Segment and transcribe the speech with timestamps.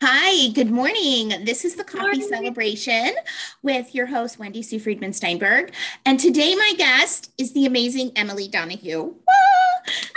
[0.00, 1.44] Hi, good morning.
[1.44, 3.16] This is the coffee celebration
[3.64, 5.72] with your host, Wendy Sue Friedman Steinberg.
[6.06, 9.12] And today, my guest is the amazing Emily Donahue.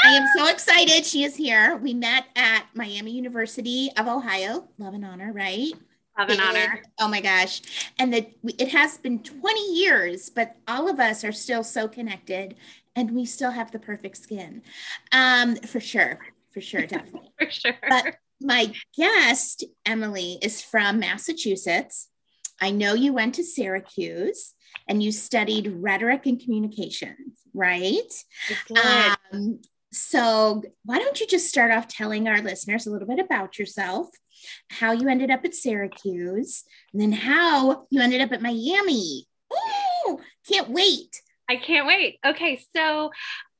[0.05, 1.77] I am so excited she is here.
[1.77, 4.67] We met at Miami University of Ohio.
[4.77, 5.73] Love and honor, right?
[6.19, 6.83] Love and honor.
[6.99, 7.63] Oh my gosh.
[7.97, 12.53] And that it has been 20 years, but all of us are still so connected
[12.95, 14.61] and we still have the perfect skin.
[15.11, 16.19] Um, for sure.
[16.51, 17.31] For sure, definitely.
[17.39, 17.73] for sure.
[17.89, 22.09] But my guest, Emily, is from Massachusetts.
[22.59, 24.53] I know you went to Syracuse
[24.87, 28.11] and you studied rhetoric and communications, right?
[29.31, 29.59] Um,
[29.91, 34.07] so, why don't you just start off telling our listeners a little bit about yourself,
[34.69, 36.63] how you ended up at Syracuse,
[36.93, 39.27] and then how you ended up at Miami?
[39.51, 41.21] Oh, can't wait.
[41.49, 42.17] I can't wait.
[42.25, 43.11] Okay, so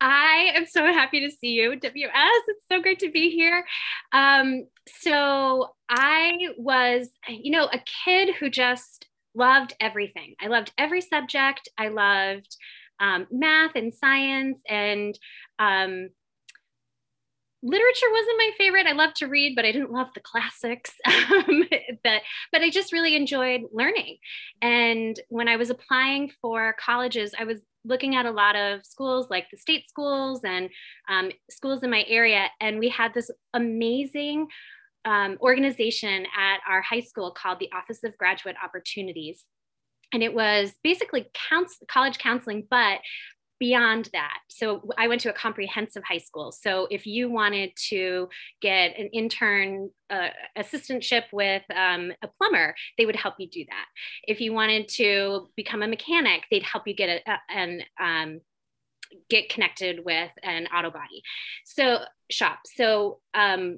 [0.02, 2.42] I am so happy to see you, WS.
[2.48, 3.64] It's so great to be here.
[4.12, 10.34] Um, so I was, you know, a kid who just loved everything.
[10.42, 11.70] I loved every subject.
[11.78, 12.58] I loved
[13.00, 15.18] um, math and science and
[15.60, 16.10] um,
[17.64, 18.88] literature wasn't my favorite.
[18.88, 20.92] I loved to read, but I didn't love the classics.
[21.32, 21.64] Um,
[22.04, 24.18] but, but I just really enjoyed learning.
[24.62, 29.30] And when I was applying for colleges, I was looking at a lot of schools
[29.30, 30.70] like the state schools and
[31.10, 32.48] um, schools in my area.
[32.60, 34.48] And we had this amazing
[35.06, 39.46] um, organization at our high school called the Office of Graduate Opportunities.
[40.14, 43.00] And it was basically counsel- college counseling, but
[43.62, 44.40] beyond that.
[44.48, 46.52] So I went to a comprehensive high school.
[46.52, 48.28] So if you wanted to
[48.60, 53.86] get an intern uh, assistantship with um, a plumber, they would help you do that.
[54.24, 58.42] If you wanted to become a mechanic, they'd help you get a, a, an um,
[59.30, 61.22] get connected with an auto body
[61.66, 63.78] so shop so um,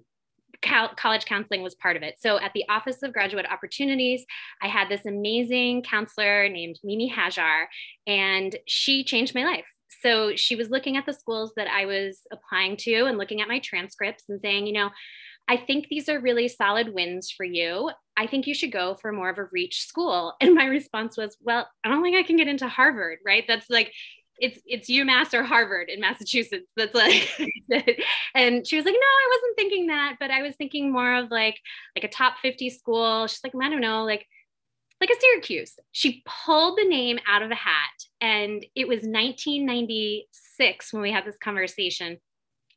[0.61, 2.15] college counseling was part of it.
[2.19, 4.25] So at the Office of Graduate Opportunities,
[4.61, 7.65] I had this amazing counselor named Mimi Hajar,
[8.07, 9.65] and she changed my life.
[10.03, 13.47] So she was looking at the schools that I was applying to and looking at
[13.47, 14.89] my transcripts and saying, you know,
[15.47, 17.89] I think these are really solid wins for you.
[18.15, 20.33] I think you should go for more of a reach school.
[20.41, 23.45] And my response was, well, I don't think I can get into Harvard, right?
[23.47, 23.91] That's like
[24.39, 26.71] it's it's UMass or Harvard in Massachusetts.
[26.75, 27.29] That's like,
[28.35, 31.31] and she was like, no, I wasn't thinking that, but I was thinking more of
[31.31, 31.59] like
[31.95, 33.27] like a top 50 school.
[33.27, 34.25] She's like, I don't know, like
[35.03, 35.77] like a Syracuse.
[35.91, 41.25] She pulled the name out of a hat, and it was 1996 when we had
[41.25, 42.19] this conversation.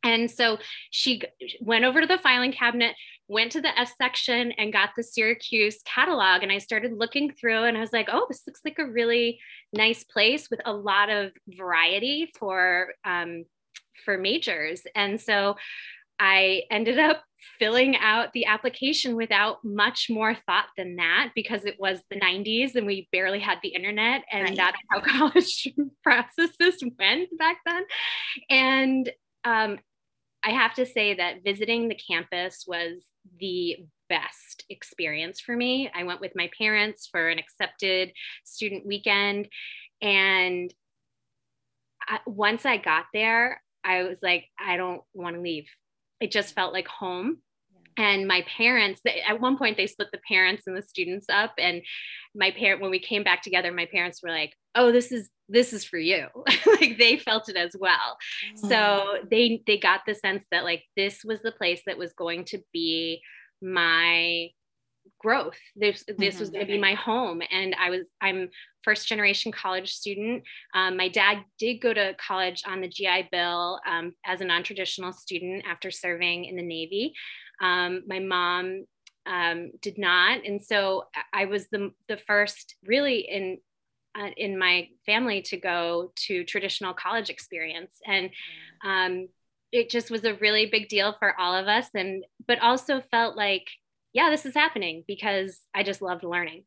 [0.03, 0.59] And so
[0.91, 1.23] she
[1.61, 2.97] went over to the filing cabinet,
[3.29, 6.43] went to the S section, and got the Syracuse catalog.
[6.43, 9.39] And I started looking through, and I was like, oh, this looks like a really
[9.73, 13.45] nice place with a lot of variety for um,
[14.05, 14.83] for majors.
[14.97, 15.57] And so
[16.19, 17.23] I ended up
[17.59, 22.75] filling out the application without much more thought than that because it was the 90s
[22.75, 24.57] and we barely had the internet and right.
[24.57, 25.69] that's how college
[26.03, 27.85] processes went back then.
[28.51, 29.11] And
[29.45, 29.79] um,
[30.45, 33.03] i have to say that visiting the campus was
[33.41, 33.77] the
[34.09, 35.91] best experience for me.
[35.93, 38.13] I went with my parents for an accepted
[38.45, 39.49] student weekend
[40.01, 40.73] and
[42.09, 45.67] I, once i got there i was like i don't want to leave
[46.21, 47.39] it just felt like home.
[47.99, 51.55] And my parents at one point they split the parents and the students up.
[51.59, 51.83] And
[52.35, 55.73] my parent when we came back together my parents were like oh this is this
[55.73, 56.27] is for you.
[56.81, 58.19] Like they felt it as well.
[58.55, 58.69] Mm-hmm.
[58.69, 62.45] so they they got the sense that like this was the place that was going
[62.47, 63.23] to be
[63.63, 64.51] my
[65.19, 65.59] growth.
[65.75, 66.41] This this mm-hmm.
[66.41, 68.49] was going to be my home and i was i'm
[68.83, 70.43] first generation college student.
[70.75, 75.13] Um, my dad did go to college on the gi bill um, as a non-traditional
[75.13, 77.15] student after serving in the navy.
[77.61, 78.85] Um, my mom
[79.27, 83.59] um, did not and so i was the, the first really in
[84.19, 87.97] uh, in my family to go to traditional college experience.
[88.07, 88.31] And
[88.85, 89.29] um,
[89.73, 93.37] it just was a really big deal for all of us and but also felt
[93.37, 93.69] like
[94.17, 96.65] yeah, this is happening because I just loved learning.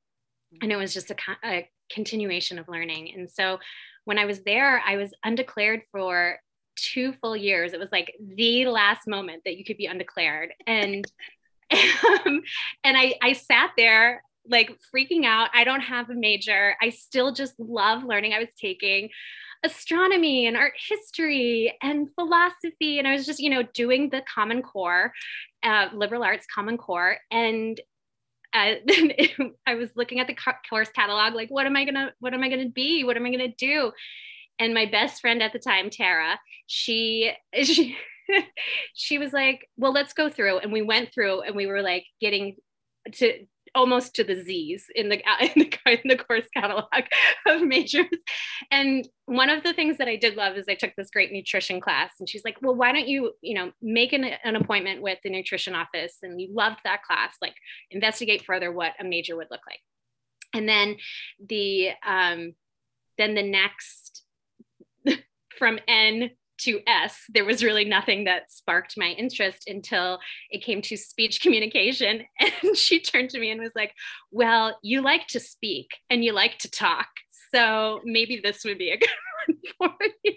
[0.61, 3.11] And it was just a, a continuation of learning.
[3.17, 3.57] And so
[4.05, 6.37] when I was there, I was undeclared for
[6.75, 7.73] two full years.
[7.73, 10.51] It was like the last moment that you could be undeclared.
[10.67, 11.03] And
[11.71, 12.41] um,
[12.83, 15.49] and I, I sat there like freaking out.
[15.51, 16.75] I don't have a major.
[16.79, 18.33] I still just love learning.
[18.33, 19.09] I was taking
[19.63, 22.99] astronomy and art history and philosophy.
[22.99, 25.11] And I was just, you know, doing the Common Core,
[25.63, 27.17] uh, liberal arts Common Core.
[27.31, 27.79] And
[28.53, 28.75] uh,
[29.67, 30.35] I was looking at the
[30.69, 33.03] course catalog, like, what am I gonna, what am I gonna be?
[33.03, 33.91] What am I gonna do?
[34.59, 37.31] And my best friend at the time, Tara, she,
[37.63, 37.97] she,
[38.93, 40.59] she was like, well, let's go through.
[40.59, 42.55] And we went through and we were like getting
[43.13, 43.45] to
[43.75, 46.85] almost to the Z's in the, in the in the course catalog
[47.47, 48.05] of majors.
[48.71, 51.79] And one of the things that I did love is I took this great nutrition
[51.79, 55.19] class, and she's like, "Well, why don't you, you know, make an, an appointment with
[55.23, 57.55] the nutrition office?" And you loved that class, like
[57.91, 59.79] investigate further what a major would look like.
[60.53, 60.97] And then
[61.45, 62.53] the um,
[63.17, 64.23] then the next
[65.57, 70.19] from N to S, there was really nothing that sparked my interest until
[70.49, 72.23] it came to speech communication.
[72.39, 73.93] And she turned to me and was like,
[74.31, 77.07] Well, you like to speak and you like to talk.
[77.53, 79.09] So maybe this would be a good
[79.77, 80.33] one for you.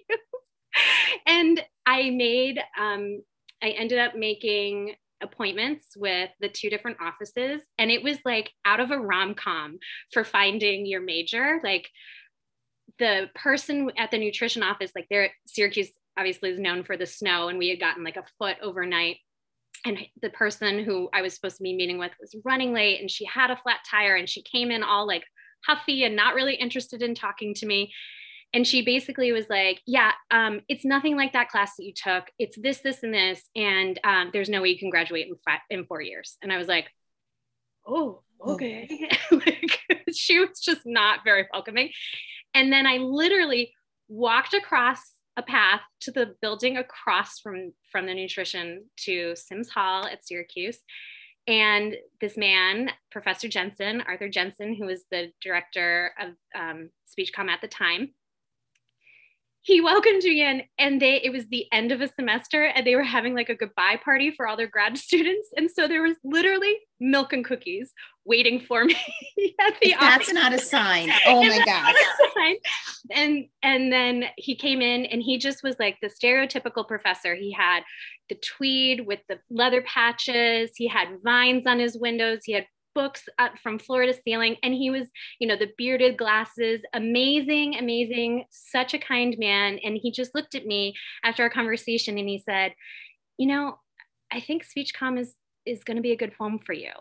[1.27, 3.23] And I made, um,
[3.63, 7.61] I ended up making appointments with the two different offices.
[7.79, 9.79] And it was like out of a rom com
[10.13, 11.61] for finding your major.
[11.63, 11.89] Like,
[12.99, 17.49] the person at the nutrition office, like they're Syracuse obviously is known for the snow
[17.49, 19.17] and we had gotten like a foot overnight.
[19.85, 23.11] And the person who I was supposed to be meeting with was running late and
[23.11, 25.25] she had a flat tire and she came in all like
[25.67, 27.93] huffy and not really interested in talking to me.
[28.55, 32.25] And she basically was like yeah um, it's nothing like that class that you took.
[32.39, 35.61] It's this this and this and um, there's no way you can graduate in, five,
[35.71, 36.37] in four years.
[36.43, 36.89] And i was like
[37.87, 38.55] oh, oh.
[38.55, 38.89] okay.
[39.33, 39.81] Like,
[40.15, 41.91] she was just not very welcoming.
[42.55, 43.73] And then i literally
[44.09, 45.01] walked across
[45.37, 50.79] a path to the building across from from the nutrition to Sims Hall at Syracuse.
[51.49, 57.61] And this man, Professor Jensen, Arthur Jensen, who was the director of um, SpeechComm at
[57.61, 58.15] the time,
[59.63, 62.97] he welcomed me in and they it was the end of a semester and they
[62.97, 65.49] were having like a goodbye party for all their grad students.
[65.57, 67.93] And so there was literally milk and cookies
[68.25, 68.95] waiting for me
[69.61, 70.27] at the office.
[70.27, 71.11] that's not a sign.
[71.27, 71.95] Oh my god
[73.11, 77.35] and and then he came in and he just was like the stereotypical professor.
[77.35, 77.83] He had
[78.29, 80.71] the tweed with the leather patches.
[80.77, 82.41] He had vines on his windows.
[82.45, 85.09] He had books up from floor to ceiling and he was
[85.39, 90.55] you know the bearded glasses amazing amazing such a kind man and he just looked
[90.55, 90.95] at me
[91.25, 92.73] after our conversation and he said
[93.39, 93.79] you know
[94.33, 95.35] i think speechcomm is
[95.65, 96.93] is going to be a good home for you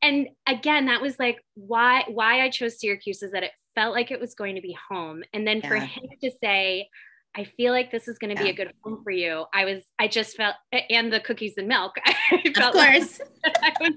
[0.00, 4.10] and again that was like why why i chose syracuse is that it felt like
[4.10, 5.68] it was going to be home and then yeah.
[5.68, 6.88] for him to say
[7.34, 8.48] I feel like this is going to yeah.
[8.48, 9.46] be a good home for you.
[9.54, 10.54] I was, I just felt,
[10.90, 11.96] and the cookies and milk.
[12.04, 13.20] I felt of course.
[13.42, 13.94] Like I was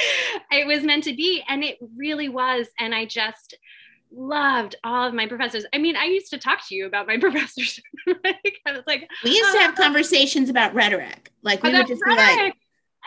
[0.50, 1.42] it was meant to be.
[1.48, 2.68] And it really was.
[2.78, 3.56] And I just
[4.10, 5.64] loved all of my professors.
[5.72, 7.80] I mean, I used to talk to you about my professors.
[8.06, 9.82] like, I was like, we used to have oh.
[9.82, 11.30] conversations about rhetoric.
[11.42, 12.36] Like we would just rhetoric.
[12.36, 12.54] be like,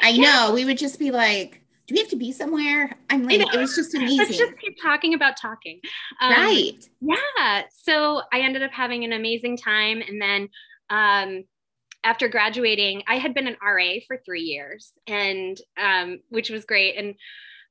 [0.01, 0.21] I yeah.
[0.23, 2.97] know, we would just be like, do we have to be somewhere?
[3.09, 4.17] I'm like, it was just amazing.
[4.17, 5.79] Let's just keep talking about talking.
[6.21, 6.89] Um, right.
[7.01, 7.63] Yeah.
[7.83, 10.01] So I ended up having an amazing time.
[10.01, 10.49] And then
[10.89, 11.43] um,
[12.03, 16.97] after graduating, I had been an RA for three years, and um, which was great.
[16.97, 17.15] And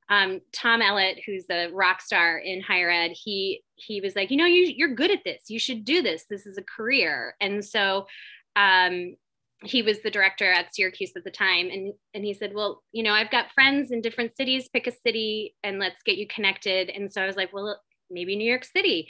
[0.09, 4.37] um, Tom Ellett, who's a rock star in higher ed, he he was like, you
[4.37, 5.43] know, you you're good at this.
[5.49, 6.25] You should do this.
[6.29, 7.35] This is a career.
[7.41, 8.07] And so
[8.55, 9.15] um,
[9.63, 13.03] he was the director at Syracuse at the time, and and he said, well, you
[13.03, 14.69] know, I've got friends in different cities.
[14.69, 16.89] Pick a city, and let's get you connected.
[16.89, 17.79] And so I was like, well,
[18.09, 19.07] maybe New York City.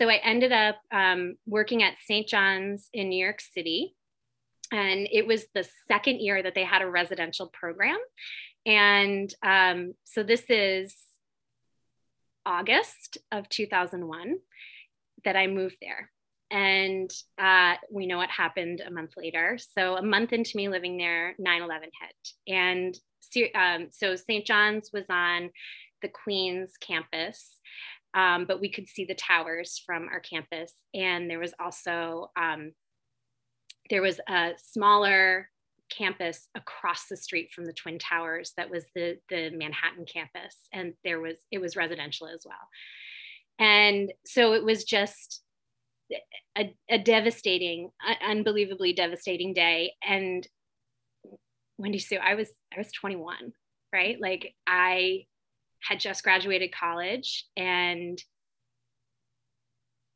[0.00, 2.28] So I ended up um, working at St.
[2.28, 3.96] John's in New York City
[4.72, 7.98] and it was the second year that they had a residential program.
[8.66, 10.94] And um, so this is
[12.44, 14.36] August of 2001
[15.24, 16.10] that I moved there.
[16.50, 19.58] And uh, we know what happened a month later.
[19.58, 22.54] So, a month into me living there, 9 11 hit.
[22.54, 22.98] And
[23.54, 24.46] um, so, St.
[24.46, 25.50] John's was on
[26.00, 27.56] the Queens campus.
[28.14, 30.72] Um, but we could see the towers from our campus.
[30.94, 32.72] And there was also um,
[33.90, 35.48] there was a smaller
[35.90, 40.54] campus across the street from the twin towers that was the the manhattan campus.
[40.72, 42.56] And there was it was residential as well.
[43.58, 45.42] And so it was just
[46.56, 47.90] a, a devastating
[48.26, 49.92] unbelievably devastating day.
[50.06, 50.46] And
[51.80, 53.52] wendy sue i was i was 21
[53.92, 54.20] right?
[54.20, 55.26] Like i
[55.80, 58.22] had just graduated college and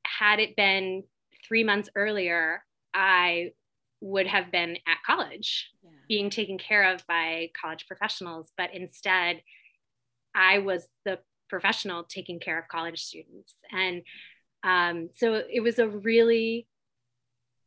[0.05, 1.05] had it been
[1.47, 2.65] three months earlier
[2.95, 3.51] i
[4.03, 5.91] would have been at college yeah.
[6.09, 9.41] being taken care of by college professionals but instead
[10.35, 11.19] i was the
[11.53, 13.53] professional taking care of college students.
[13.71, 14.03] And
[14.65, 16.67] um, so it was a really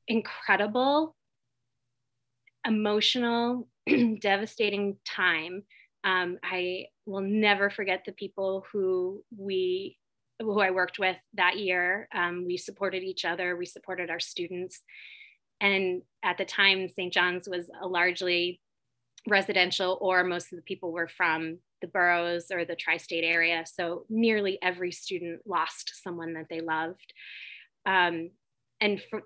[0.08, 1.16] incredible
[2.66, 3.68] emotional
[4.20, 5.64] devastating time.
[6.04, 9.98] Um, i will never forget the people who we
[10.40, 12.08] who i worked with that year.
[12.14, 13.56] Um, we supported each other.
[13.56, 14.82] We supported our students.
[15.62, 17.14] And at the time, St.
[17.14, 18.60] John's was a largely
[19.28, 23.64] residential, or most of the people were from the boroughs or the tri-state area.
[23.72, 27.14] So nearly every student lost someone that they loved.
[27.86, 28.32] Um,
[28.82, 29.22] and for,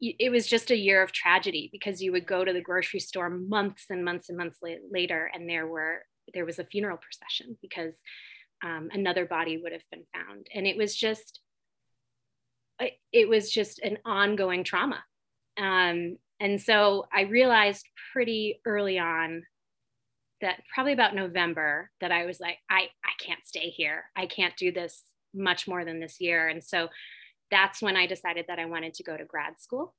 [0.00, 3.28] it was just a year of tragedy because you would go to the grocery store
[3.28, 4.60] months and months and months
[4.90, 7.94] later and there were there was a funeral procession because
[8.62, 11.40] um, another body would have been found and it was just
[13.12, 15.02] it was just an ongoing trauma
[15.58, 19.42] um, and so i realized pretty early on
[20.40, 24.56] that probably about november that i was like i i can't stay here i can't
[24.56, 25.02] do this
[25.34, 26.88] much more than this year and so
[27.50, 29.94] that's when I decided that I wanted to go to grad school.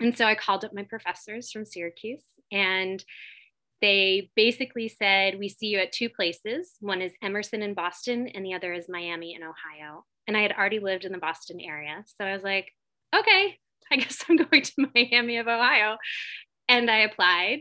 [0.00, 3.04] And so I called up my professors from Syracuse and
[3.80, 6.72] they basically said, We see you at two places.
[6.80, 10.04] One is Emerson in Boston, and the other is Miami in Ohio.
[10.26, 12.02] And I had already lived in the Boston area.
[12.06, 12.72] So I was like,
[13.14, 13.58] Okay,
[13.92, 15.96] I guess I'm going to Miami of Ohio.
[16.68, 17.60] And I applied.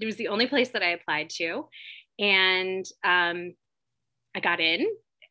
[0.00, 1.68] It was the only place that I applied to.
[2.18, 3.54] And um,
[4.34, 4.86] I got in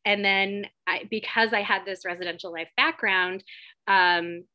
[0.08, 3.44] and then I, because I had this residential life background,
[3.88, 4.46] um,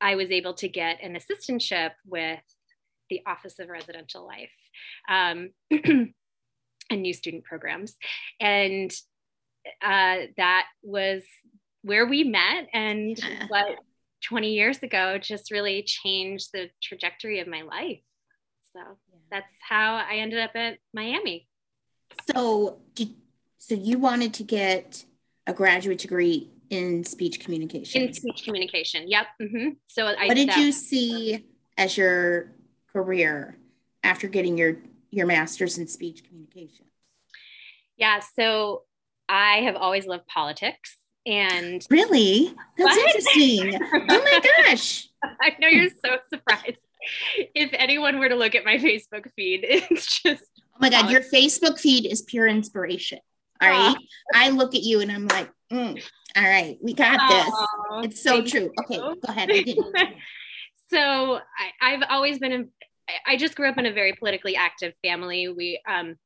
[0.00, 2.40] I was able to get an assistantship with
[3.10, 4.50] the Office of Residential Life
[5.08, 7.96] um, and new student programs.
[8.40, 8.92] And
[9.84, 11.24] uh, that was
[11.82, 13.18] where we met and
[13.48, 13.66] what
[14.24, 18.00] 20 years ago just really changed the trajectory of my life.
[18.72, 18.80] So
[19.30, 21.48] that's how I ended up at Miami.
[22.30, 23.14] So, did,
[23.58, 25.04] so you wanted to get
[25.46, 28.02] a graduate degree in speech communication.
[28.02, 29.26] In speech communication, yep.
[29.40, 29.70] Mm-hmm.
[29.86, 30.58] So I what did that.
[30.58, 31.44] you see
[31.76, 32.52] as your
[32.92, 33.58] career
[34.02, 34.78] after getting your
[35.10, 36.86] your master's in speech communication?
[37.96, 38.84] Yeah, so
[39.28, 40.96] I have always loved politics.
[41.24, 43.14] And really, that's what?
[43.14, 43.80] interesting.
[43.92, 45.08] oh my gosh!
[45.40, 46.78] I know you're so surprised.
[47.54, 51.32] If anyone were to look at my Facebook feed, it's just oh my god, politics.
[51.32, 53.18] your Facebook feed is pure inspiration.
[53.60, 53.96] All right.
[54.34, 56.02] I look at you and I'm like, mm,
[56.36, 57.54] all right, we got this.
[58.04, 58.72] it's so true.
[58.80, 59.50] Okay, go ahead.
[60.90, 62.70] so I, I've always been,
[63.24, 65.48] I just grew up in a very politically active family.
[65.48, 66.16] We, um,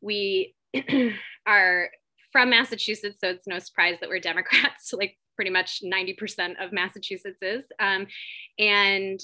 [0.00, 0.54] we
[1.46, 1.90] are
[2.32, 4.92] from Massachusetts, so it's no surprise that we're Democrats.
[5.02, 7.64] Like pretty much 90% of Massachusetts is.
[7.78, 8.06] Um,
[8.58, 9.20] and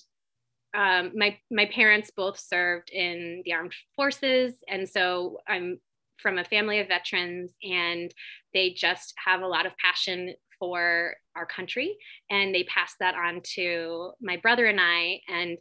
[0.74, 5.78] um, my my parents both served in the armed forces, and so I'm
[6.18, 8.12] from a family of veterans and
[8.52, 11.96] they just have a lot of passion for our country
[12.30, 15.58] and they passed that on to my brother and I and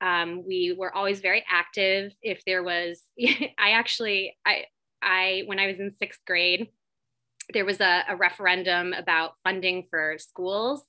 [0.00, 4.64] um, we were always very active if there was I actually I
[5.02, 6.68] I when I was in sixth grade
[7.52, 10.82] there was a, a, referendum about funding for schools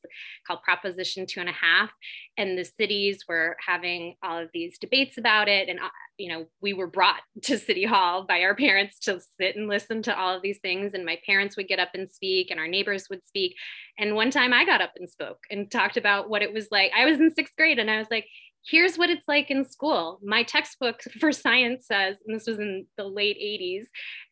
[0.45, 1.89] called Proposition Two and a Half,
[2.37, 5.69] and the cities were having all of these debates about it.
[5.69, 9.55] And uh, you know, we were brought to City Hall by our parents to sit
[9.55, 10.93] and listen to all of these things.
[10.93, 13.55] And my parents would get up and speak, and our neighbors would speak.
[13.97, 16.91] And one time, I got up and spoke and talked about what it was like.
[16.97, 18.27] I was in sixth grade, and I was like,
[18.65, 20.19] here's what it's like in school.
[20.23, 23.85] My textbook for science says, and this was in the late 80s,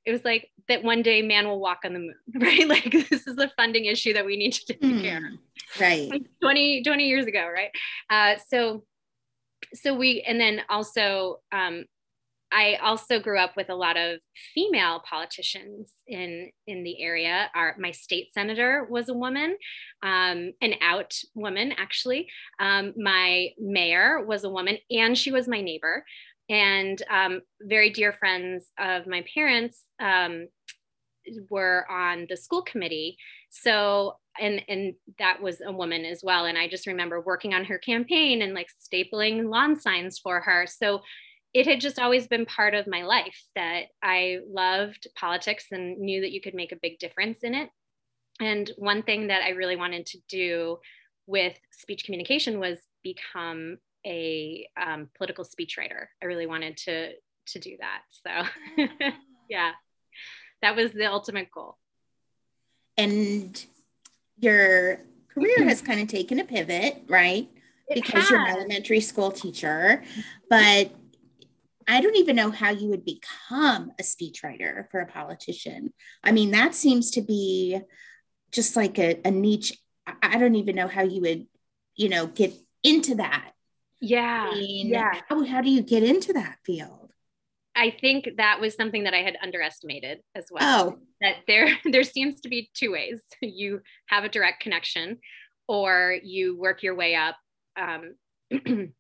[0.05, 2.67] it was like that one day man will walk on the moon, right?
[2.67, 5.79] Like this is a funding issue that we need to take mm, care of.
[5.79, 6.10] Right.
[6.41, 7.72] 20, 20 years ago, right?
[8.10, 8.84] Uh, so
[9.74, 11.86] so we and then also um,
[12.51, 14.20] I also grew up with a lot of
[14.54, 17.50] female politicians in in the area.
[17.56, 19.58] Our my state senator was a woman,
[20.04, 22.27] um, an out woman actually.
[22.60, 26.06] Um, my mayor was a woman, and she was my neighbor.
[26.50, 30.48] And um, very dear friends of my parents um,
[31.50, 33.18] were on the school committee.
[33.50, 36.46] So and and that was a woman as well.
[36.46, 40.66] And I just remember working on her campaign and like stapling lawn signs for her.
[40.68, 41.01] So
[41.54, 46.22] it had just always been part of my life that I loved politics and knew
[46.22, 47.70] that you could make a big difference in it.
[48.39, 50.77] And one thing that I really wanted to do
[51.25, 56.08] with speech communication was become a um, political speechwriter.
[56.22, 57.12] I really wanted to
[57.48, 58.01] to do that.
[58.10, 58.86] So
[59.50, 59.72] yeah,
[60.62, 61.77] that was the ultimate goal.
[62.98, 63.66] And
[64.39, 65.00] your
[65.34, 67.48] career has kind of taken a pivot, right?
[67.88, 68.30] It because has.
[68.30, 70.04] you're an elementary school teacher,
[70.50, 70.92] but
[71.88, 75.94] I don't even know how you would become a speechwriter for a politician.
[76.24, 77.79] I mean, that seems to be
[78.51, 79.77] just like a, a niche.
[80.22, 81.48] I don't even know how you would,
[81.96, 82.53] you know, get
[82.84, 83.51] into that.
[84.01, 84.50] Yeah.
[84.51, 85.22] I mean, yeah.
[85.29, 87.12] How, how do you get into that field?
[87.75, 90.63] I think that was something that I had underestimated as well.
[90.63, 91.00] Oh.
[91.22, 93.22] That there there seems to be two ways.
[93.41, 95.20] You have a direct connection
[95.67, 97.38] or you work your way up
[97.77, 98.15] um,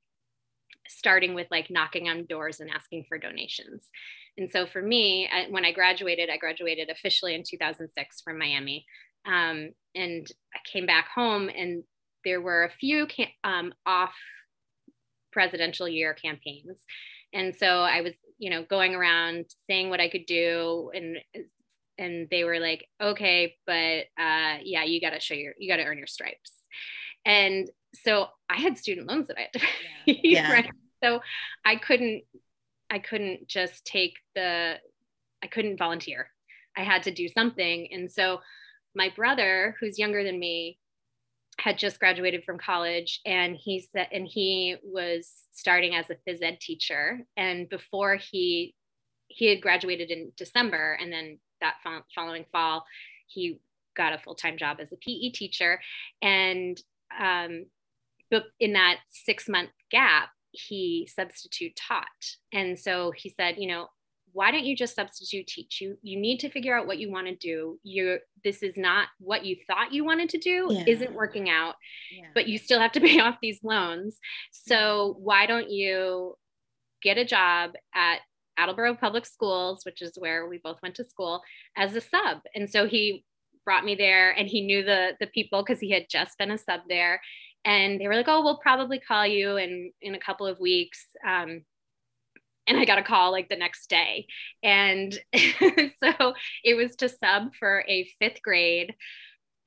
[0.89, 3.83] starting with like knocking on doors and asking for donations.
[4.37, 8.85] And so for me, I, when I graduated, I graduated officially in 2006 from Miami.
[9.25, 11.83] Um, and I came back home, and
[12.23, 14.13] there were a few cam- um, off
[15.31, 16.79] presidential year campaigns.
[17.33, 21.17] And so I was, you know, going around saying what I could do and
[21.97, 25.77] and they were like, okay, but uh, yeah, you got to show your, you got
[25.77, 26.51] to earn your stripes.
[27.25, 29.59] And so I had student loans that I had to
[30.05, 30.51] pay, yeah.
[30.51, 30.71] right?
[31.03, 31.21] So
[31.65, 32.23] I couldn't,
[32.89, 34.75] I couldn't just take the,
[35.43, 36.29] I couldn't volunteer.
[36.75, 37.89] I had to do something.
[37.91, 38.39] And so
[38.95, 40.79] my brother, who's younger than me,
[41.59, 46.41] had just graduated from college and he said and he was starting as a phys
[46.41, 48.75] ed teacher and before he
[49.27, 51.75] he had graduated in december and then that
[52.13, 52.85] following fall
[53.25, 53.59] he
[53.95, 55.81] got a full-time job as a pe teacher
[56.21, 56.79] and
[57.19, 57.65] um,
[58.29, 62.05] but in that six month gap he substitute taught
[62.51, 63.87] and so he said you know
[64.33, 67.27] why don't you just substitute teach you you need to figure out what you want
[67.27, 70.83] to do you this is not what you thought you wanted to do yeah.
[70.87, 71.75] isn't working out
[72.11, 72.27] yeah.
[72.33, 74.19] but you still have to pay off these loans
[74.51, 76.35] so why don't you
[77.01, 78.19] get a job at
[78.57, 81.41] Attleboro Public Schools, which is where we both went to school,
[81.75, 82.39] as a sub.
[82.55, 83.23] And so he
[83.63, 86.57] brought me there and he knew the the people because he had just been a
[86.57, 87.21] sub there.
[87.67, 91.05] And they were like, oh, we'll probably call you in in a couple of weeks.
[91.27, 91.63] Um,
[92.65, 94.27] and I got a call like the next day.
[94.63, 96.33] And so
[96.63, 98.95] it was to sub for a fifth grade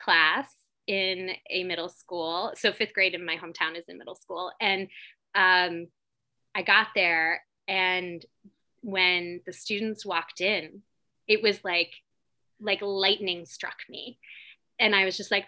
[0.03, 0.49] class
[0.87, 2.53] in a middle school.
[2.57, 4.51] So fifth grade in my hometown is in middle school.
[4.61, 4.89] And
[5.35, 5.89] um,
[6.55, 8.25] I got there, and
[8.81, 10.83] when the students walked in,
[11.29, 11.93] it was like
[12.63, 14.19] like lightning struck me,
[14.79, 15.47] and I was just like,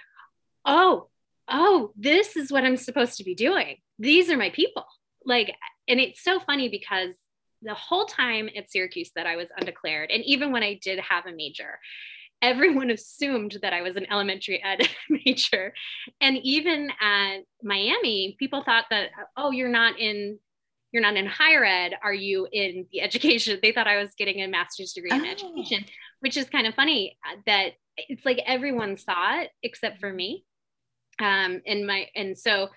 [0.65, 1.09] oh,
[1.53, 3.77] oh, this is what I'm supposed to be doing.
[3.99, 4.87] These are my people.
[5.25, 5.55] Like,
[5.87, 7.15] and it's so funny because
[7.61, 11.27] the whole time at Syracuse that I was undeclared, and even when I did have
[11.27, 11.79] a major,
[12.41, 15.75] everyone assumed that I was an elementary ed major.
[16.21, 20.39] And even at Miami, people thought that, oh, you're not in
[20.91, 24.43] you're not in higher ed are you in the education they thought i was getting
[24.43, 25.31] a master's degree in oh.
[25.31, 25.87] education
[26.21, 30.45] which is kind of funny uh, that it's like everyone saw it except for me
[31.23, 32.69] um and my and so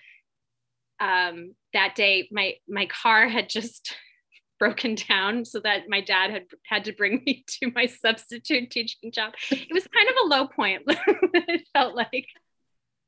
[1.00, 3.94] um that day my my car had just
[4.58, 9.12] broken down so that my dad had had to bring me to my substitute teaching
[9.12, 9.34] job.
[9.50, 10.82] It was kind of a low point.
[10.86, 12.26] it felt like.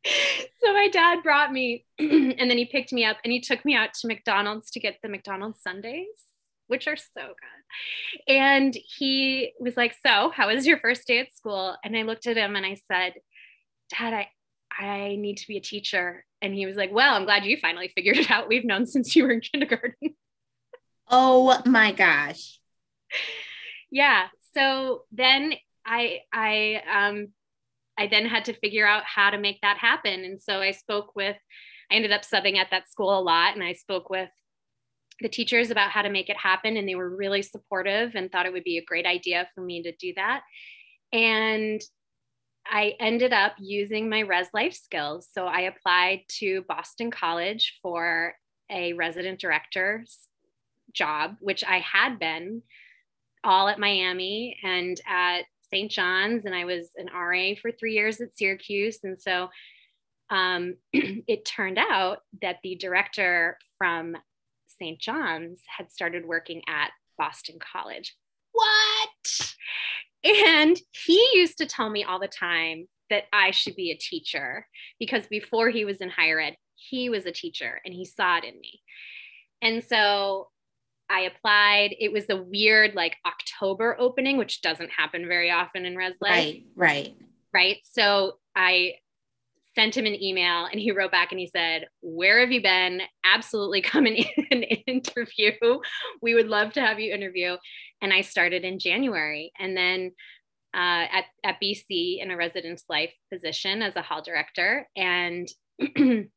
[0.05, 3.74] So my dad brought me and then he picked me up and he took me
[3.74, 6.07] out to McDonald's to get the McDonald's sundaes
[6.68, 8.33] which are so good.
[8.33, 12.27] And he was like, "So, how was your first day at school?" And I looked
[12.27, 13.14] at him and I said,
[13.90, 14.29] "Dad, I
[14.76, 17.88] I need to be a teacher." And he was like, "Well, I'm glad you finally
[17.88, 18.48] figured it out.
[18.48, 19.94] We've known since you were in kindergarten."
[21.11, 22.61] Oh my gosh.
[23.90, 24.26] Yeah.
[24.54, 25.54] So then
[25.87, 27.28] I I um
[27.98, 30.24] I then had to figure out how to make that happen.
[30.24, 31.37] And so I spoke with
[31.90, 34.28] I ended up subbing at that school a lot and I spoke with
[35.20, 38.46] the teachers about how to make it happen and they were really supportive and thought
[38.46, 40.42] it would be a great idea for me to do that.
[41.12, 41.81] And
[42.70, 45.28] I ended up using my res life skills.
[45.33, 48.35] So I applied to Boston College for
[48.70, 50.18] a resident director's
[50.92, 52.62] job, which I had been
[53.44, 55.90] all at Miami and at St.
[55.90, 59.00] John's, and I was an RA for three years at Syracuse.
[59.04, 59.48] And so
[60.31, 64.16] um, it turned out that the director from
[64.78, 64.98] St.
[64.98, 68.14] John's had started working at Boston College.
[68.52, 69.54] What?
[70.24, 74.66] And he used to tell me all the time that I should be a teacher
[74.98, 78.44] because before he was in higher ed, he was a teacher and he saw it
[78.44, 78.81] in me.
[79.62, 80.48] And so
[81.11, 81.94] I applied.
[81.98, 86.33] It was a weird like October opening, which doesn't happen very often in Res Life.
[86.33, 87.16] Right, right.
[87.52, 87.78] Right.
[87.83, 88.94] So I
[89.74, 93.00] sent him an email and he wrote back and he said, Where have you been?
[93.24, 94.16] Absolutely come and
[94.50, 95.52] in, interview.
[96.20, 97.57] We would love to have you interview.
[98.00, 99.52] And I started in January.
[99.58, 100.12] And then
[100.74, 104.88] uh, at, at BC in a residence life position as a hall director.
[104.96, 106.28] And the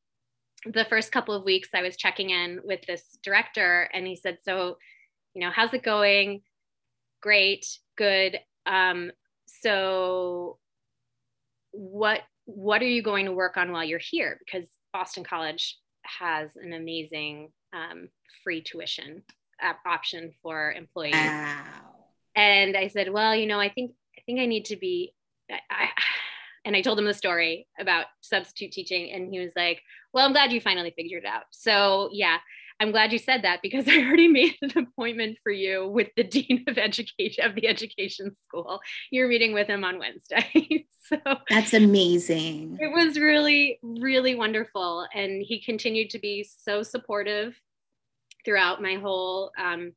[0.89, 4.78] first couple of weeks I was checking in with this director and he said, So,
[5.34, 6.41] you know, how's it going?
[7.21, 7.65] Great,
[7.97, 8.39] good.
[8.65, 9.12] Um,
[9.45, 10.58] so
[11.71, 14.39] what what are you going to work on while you're here?
[14.45, 18.10] Because Boston College has an amazing um,
[18.43, 19.24] free tuition
[19.86, 21.13] option for employees.
[21.13, 21.63] Wow.
[22.36, 25.13] And I said, well, you know, I think I think I need to be
[25.69, 25.89] I,
[26.65, 29.82] and I told him the story about substitute teaching, and he was like,
[30.13, 32.38] "Well, I'm glad you finally figured it out." So yeah,
[32.80, 36.24] I'm glad you said that because I already made an appointment for you with the
[36.24, 38.80] dean of education of the education school.
[39.12, 40.86] You're meeting with him on Wednesday.
[41.08, 41.17] so
[41.50, 42.78] that's amazing.
[42.80, 45.08] It was really, really wonderful.
[45.13, 47.56] And he continued to be so supportive
[48.46, 49.94] throughout my whole um,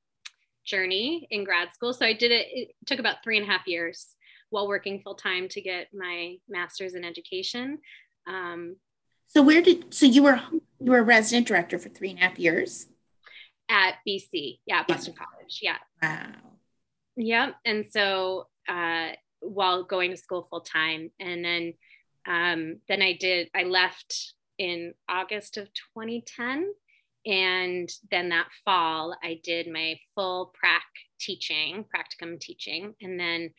[0.65, 1.93] journey in grad school.
[1.93, 4.17] So I did it, it took about three and a half years
[4.51, 7.79] while working full time to get my master's in education.
[8.27, 8.77] Um,
[9.27, 10.41] so where did so you were
[10.81, 12.87] you were a resident director for three and a half years
[13.69, 15.25] at BC, yeah, Boston yeah.
[15.25, 15.77] College, yeah.
[16.03, 16.33] Wow.
[17.17, 17.55] Yep.
[17.65, 21.75] and so uh, while going to school full time, and then
[22.27, 26.73] um, then I did I left in August of 2010
[27.27, 30.85] and then that fall, I did my full prac
[31.19, 32.95] teaching, practicum teaching.
[33.01, 33.51] And then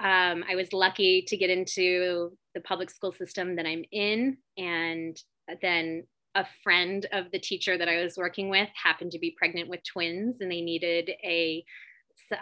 [0.00, 4.38] um, I was lucky to get into the public school system that I'm in.
[4.56, 5.20] And
[5.60, 9.68] then a friend of the teacher that I was working with happened to be pregnant
[9.68, 11.64] with twins and they needed a,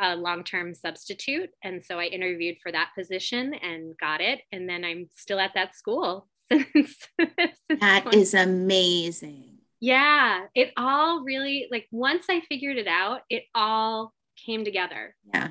[0.01, 1.51] a long term substitute.
[1.65, 4.43] And so I interviewed for that position and got it.
[4.53, 7.09] And then I'm still at that school since.
[7.19, 9.56] since that is amazing
[9.87, 15.15] yeah it all really like once i figured it out it all came together.
[15.33, 15.49] Yeah.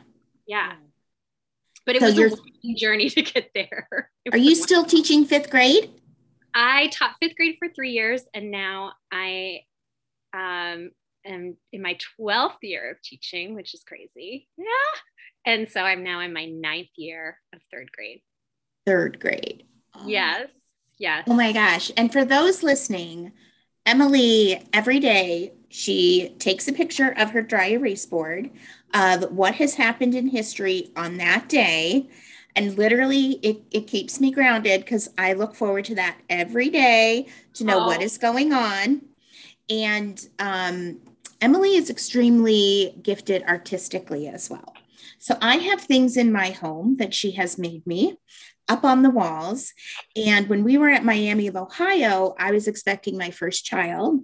[0.48, 0.74] Yeah.
[1.86, 4.10] But it so was a journey to get there.
[4.32, 5.91] Are you still teaching fifth grade?
[6.54, 9.60] I taught fifth grade for three years and now i
[10.34, 10.91] um,
[11.26, 14.48] am in my 12th year of teaching which is crazy.
[14.58, 14.65] Yeah.
[15.45, 18.21] And so i'm now in my ninth year of third grade.
[18.86, 19.65] Third grade.
[19.93, 20.08] Oh.
[20.08, 20.48] yes
[20.98, 21.26] yes.
[21.28, 21.91] Oh my gosh.
[21.98, 23.34] And for those listening
[23.86, 28.50] Emily, every day, she takes a picture of her dry erase board
[28.93, 32.10] of what has happened in history on that day.
[32.56, 37.28] And literally, it, it keeps me grounded because I look forward to that every day
[37.56, 37.88] to know oh.
[37.88, 39.02] what is going on.
[39.69, 41.02] And um,
[41.41, 44.74] Emily is extremely gifted artistically as well.
[45.19, 48.17] So I have things in my home that she has made me
[48.67, 49.73] up on the walls.
[50.15, 54.21] And when we were at Miami of Ohio, I was expecting my first child.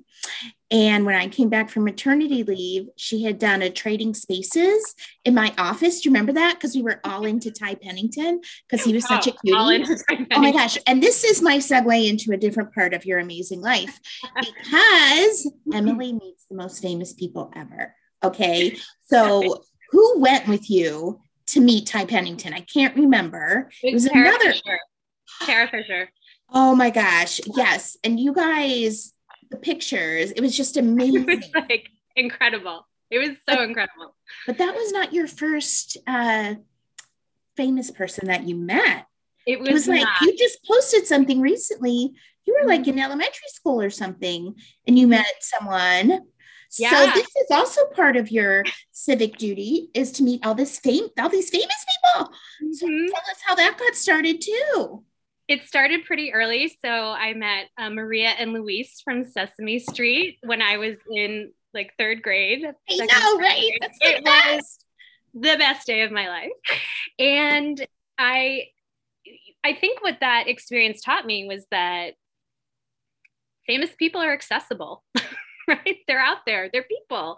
[0.71, 5.35] And when I came back from maternity leave, she had done a trading spaces in
[5.35, 5.99] my office.
[5.99, 6.55] Do you remember that?
[6.55, 9.85] Because we were all into Ty Pennington because he was such a cutie.
[10.31, 10.77] Oh my gosh.
[10.87, 13.99] And this is my segue into a different part of your amazing life
[14.39, 17.93] because Emily meets the most famous people ever.
[18.23, 18.77] Okay.
[19.03, 21.19] So who went with you
[21.51, 22.53] to meet Ty Pennington.
[22.53, 23.69] I can't remember.
[23.83, 24.79] It was Tara another Fisher.
[25.43, 26.09] Tara Fisher.
[26.49, 27.39] Oh my gosh.
[27.55, 27.97] Yes.
[28.03, 29.13] And you guys,
[29.49, 31.29] the pictures, it was just amazing.
[31.29, 32.87] It was like incredible.
[33.09, 34.15] It was so but, incredible.
[34.47, 36.55] But that was not your first uh,
[37.57, 39.05] famous person that you met.
[39.45, 42.13] It was, it was like you just posted something recently.
[42.45, 42.91] You were like mm-hmm.
[42.91, 44.55] in elementary school or something,
[44.87, 46.21] and you met someone
[46.77, 46.89] yeah.
[46.91, 51.07] So this is also part of your civic duty is to meet all this fame,
[51.19, 52.31] all these famous people.
[52.63, 52.73] Mm-hmm.
[52.73, 55.03] So tell us how that got started too.
[55.47, 56.73] It started pretty early.
[56.83, 61.93] So I met uh, Maria and Luis from Sesame Street when I was in like
[61.97, 62.63] third grade.
[62.65, 63.71] I know, right?
[63.81, 64.55] That's the it best.
[64.55, 64.85] was
[65.33, 66.51] the best day of my life.
[67.19, 67.85] And
[68.17, 68.67] I
[69.63, 72.13] I think what that experience taught me was that
[73.67, 75.03] famous people are accessible.
[75.67, 75.97] right?
[76.07, 77.37] They're out there, they're people,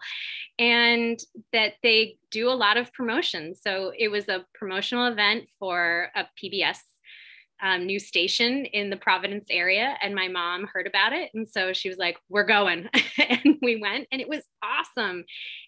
[0.59, 1.19] and
[1.51, 3.55] that they do a lot of promotion.
[3.55, 6.77] So it was a promotional event for a PBS
[7.61, 11.71] um, new station in the Providence area, and my mom heard about it, and so
[11.71, 15.23] she was like, "We're going," and we went, and it was awesome,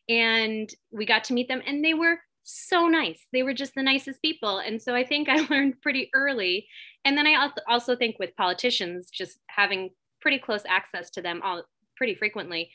[0.09, 3.25] and we got to meet them, and they were so nice.
[3.33, 4.59] They were just the nicest people.
[4.59, 6.67] And so I think I learned pretty early.
[7.03, 9.89] And then I also think with politicians, just having
[10.21, 11.63] pretty close access to them all
[11.97, 12.69] pretty frequently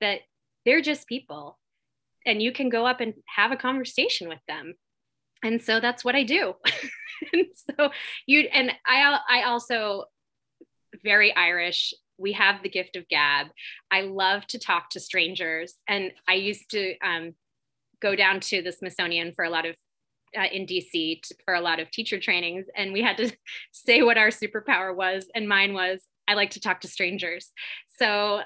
[0.00, 0.20] that
[0.64, 1.58] they're just people.
[2.24, 4.74] And you can go up and have a conversation with them.
[5.42, 6.54] And so that's what i do.
[7.32, 7.90] And so
[8.26, 10.06] you and i i also
[11.04, 13.48] very irish we have the gift of gab.
[13.90, 15.74] I love to talk to strangers.
[15.88, 17.34] And i used to um,
[18.00, 19.76] go down to the smithsonian for a lot of
[20.36, 22.66] uh, in dc to, for a lot of teacher trainings.
[22.76, 23.30] And we had to
[23.72, 25.26] say what our superpower was.
[25.34, 27.50] And mine was i like to talk to strangers.
[27.98, 28.40] So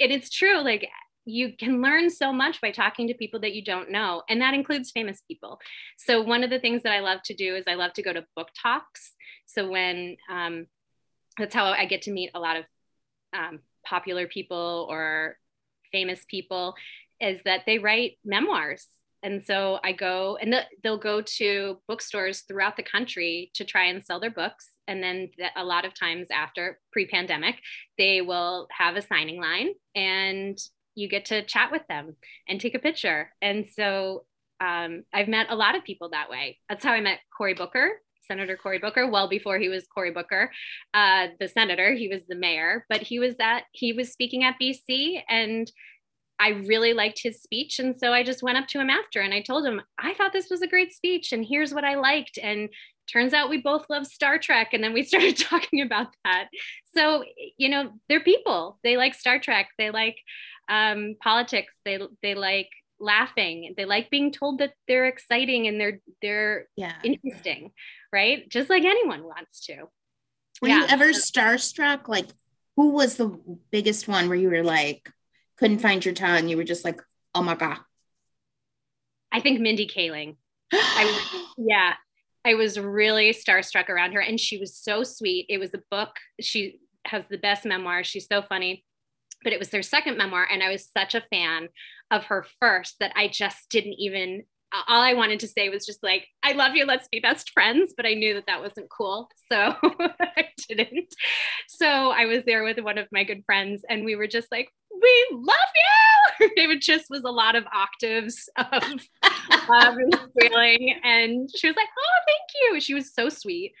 [0.00, 0.88] and it's true like
[1.24, 4.54] you can learn so much by talking to people that you don't know and that
[4.54, 5.58] includes famous people.
[5.98, 8.12] So one of the things that i love to do is i love to go
[8.12, 9.12] to book talks.
[9.46, 10.66] So when um,
[11.38, 12.64] that's how i get to meet a lot of
[13.36, 15.36] um, popular people or
[15.92, 16.74] famous people
[17.20, 18.86] is that they write memoirs
[19.22, 24.04] And so I go and they'll go to bookstores throughout the country to try and
[24.04, 24.70] sell their books.
[24.86, 27.56] And then a lot of times after pre pandemic,
[27.98, 30.58] they will have a signing line and
[30.94, 32.16] you get to chat with them
[32.48, 33.30] and take a picture.
[33.42, 34.24] And so
[34.60, 36.58] um, I've met a lot of people that way.
[36.68, 40.50] That's how I met Cory Booker, Senator Cory Booker, well before he was Cory Booker,
[40.94, 41.92] uh, the senator.
[41.94, 45.70] He was the mayor, but he was at he was speaking at BC, and
[46.38, 47.78] I really liked his speech.
[47.78, 50.32] And so I just went up to him after and I told him, I thought
[50.32, 52.38] this was a great speech and here's what I liked.
[52.42, 52.68] And
[53.10, 54.72] turns out we both love Star Trek.
[54.72, 56.48] And then we started talking about that.
[56.94, 57.24] So,
[57.56, 58.78] you know, they're people.
[58.84, 59.68] They like Star Trek.
[59.78, 60.16] They like
[60.68, 61.74] um, politics.
[61.84, 62.68] They, they like
[63.00, 63.74] laughing.
[63.76, 66.96] They like being told that they're exciting and they're, they're yeah.
[67.02, 67.72] interesting,
[68.12, 68.48] right?
[68.48, 69.88] Just like anyone wants to.
[70.62, 70.80] Were yeah.
[70.80, 72.08] you ever starstruck?
[72.08, 72.28] Like,
[72.76, 73.38] who was the
[73.70, 75.10] biggest one where you were like,
[75.58, 76.48] couldn't find your tongue.
[76.48, 77.00] You were just like,
[77.34, 77.78] oh my God.
[79.32, 80.36] I think Mindy Kaling.
[80.72, 81.94] I, yeah,
[82.44, 85.46] I was really starstruck around her and she was so sweet.
[85.48, 86.10] It was a book.
[86.40, 88.04] She has the best memoir.
[88.04, 88.84] She's so funny.
[89.42, 90.46] But it was their second memoir.
[90.50, 91.68] And I was such a fan
[92.10, 94.44] of her first that I just didn't even
[94.88, 97.94] all I wanted to say was just like, I love you, let's be best friends.
[97.96, 99.28] But I knew that that wasn't cool.
[99.48, 101.14] So I didn't.
[101.68, 104.68] So I was there with one of my good friends and we were just like,
[104.90, 106.50] we love you.
[106.56, 108.82] It just was a lot of octaves of
[109.22, 110.94] and squealing.
[111.04, 112.80] And she was like, oh, thank you.
[112.80, 113.72] She was so sweet.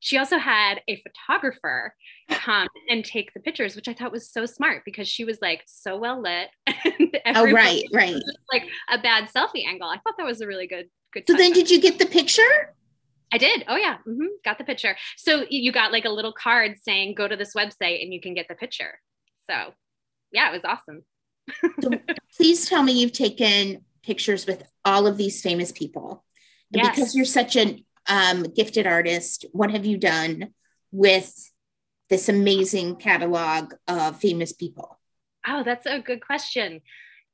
[0.00, 1.94] She also had a photographer
[2.30, 5.62] come and take the pictures, which I thought was so smart because she was like
[5.66, 6.48] so well lit.
[7.34, 8.14] oh, right, right.
[8.52, 9.88] Like a bad selfie angle.
[9.88, 11.24] I thought that was a really good, good.
[11.26, 12.74] So then, did you get the picture?
[13.32, 13.64] I did.
[13.68, 14.26] Oh yeah, mm-hmm.
[14.44, 14.96] got the picture.
[15.16, 18.34] So you got like a little card saying, "Go to this website and you can
[18.34, 19.00] get the picture."
[19.50, 19.74] So
[20.32, 21.02] yeah, it was awesome.
[21.80, 21.90] so
[22.36, 26.24] please tell me you've taken pictures with all of these famous people.
[26.70, 26.94] Yes.
[26.94, 30.48] Because you're such an um, gifted artist, what have you done
[30.90, 31.50] with
[32.08, 34.98] this amazing catalog of famous people?
[35.46, 36.80] Oh, that's a good question.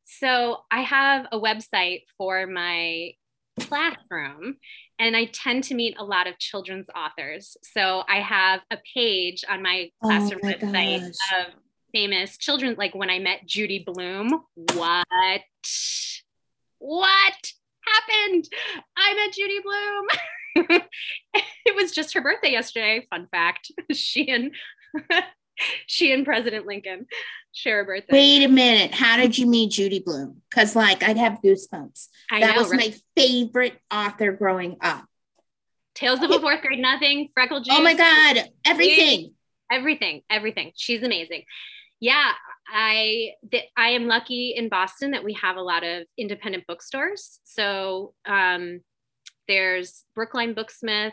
[0.05, 3.13] So I have a website for my
[3.61, 4.57] classroom
[4.99, 7.57] and I tend to meet a lot of children's authors.
[7.63, 11.47] So I have a page on my oh classroom oh my website gosh.
[11.47, 11.55] of
[11.93, 12.75] famous children.
[12.77, 14.43] Like when I met Judy Blume,
[14.75, 15.43] what?
[16.79, 18.49] What happened?
[18.97, 20.07] I met Judy Blume.
[20.55, 23.07] it was just her birthday yesterday.
[23.11, 23.71] Fun fact.
[23.93, 24.53] She and
[25.87, 27.07] she and President Lincoln
[27.53, 28.13] share a birthday.
[28.13, 28.93] Wait a minute.
[28.93, 30.43] How did you meet Judy Blume?
[30.51, 32.09] Because like I'd have goosebumps.
[32.31, 32.91] I that know, was right?
[32.91, 35.05] my favorite author growing up.
[35.95, 37.75] Tales of a Fourth Grade Nothing, Freckle Juice.
[37.77, 38.51] Oh my God.
[38.65, 39.35] Everything.
[39.71, 40.23] Everything.
[40.29, 40.73] Everything.
[40.75, 41.45] She's amazing
[42.05, 42.33] yeah,
[42.69, 47.41] I th- I am lucky in Boston that we have a lot of independent bookstores.
[47.45, 48.81] So um,
[49.49, 51.13] there's Brookline Booksmith,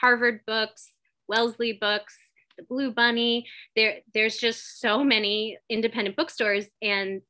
[0.00, 0.90] Harvard Books,
[1.28, 2.16] Wellesley Books,
[2.56, 3.46] the Blue Bunny.
[3.76, 7.22] There there's just so many independent bookstores and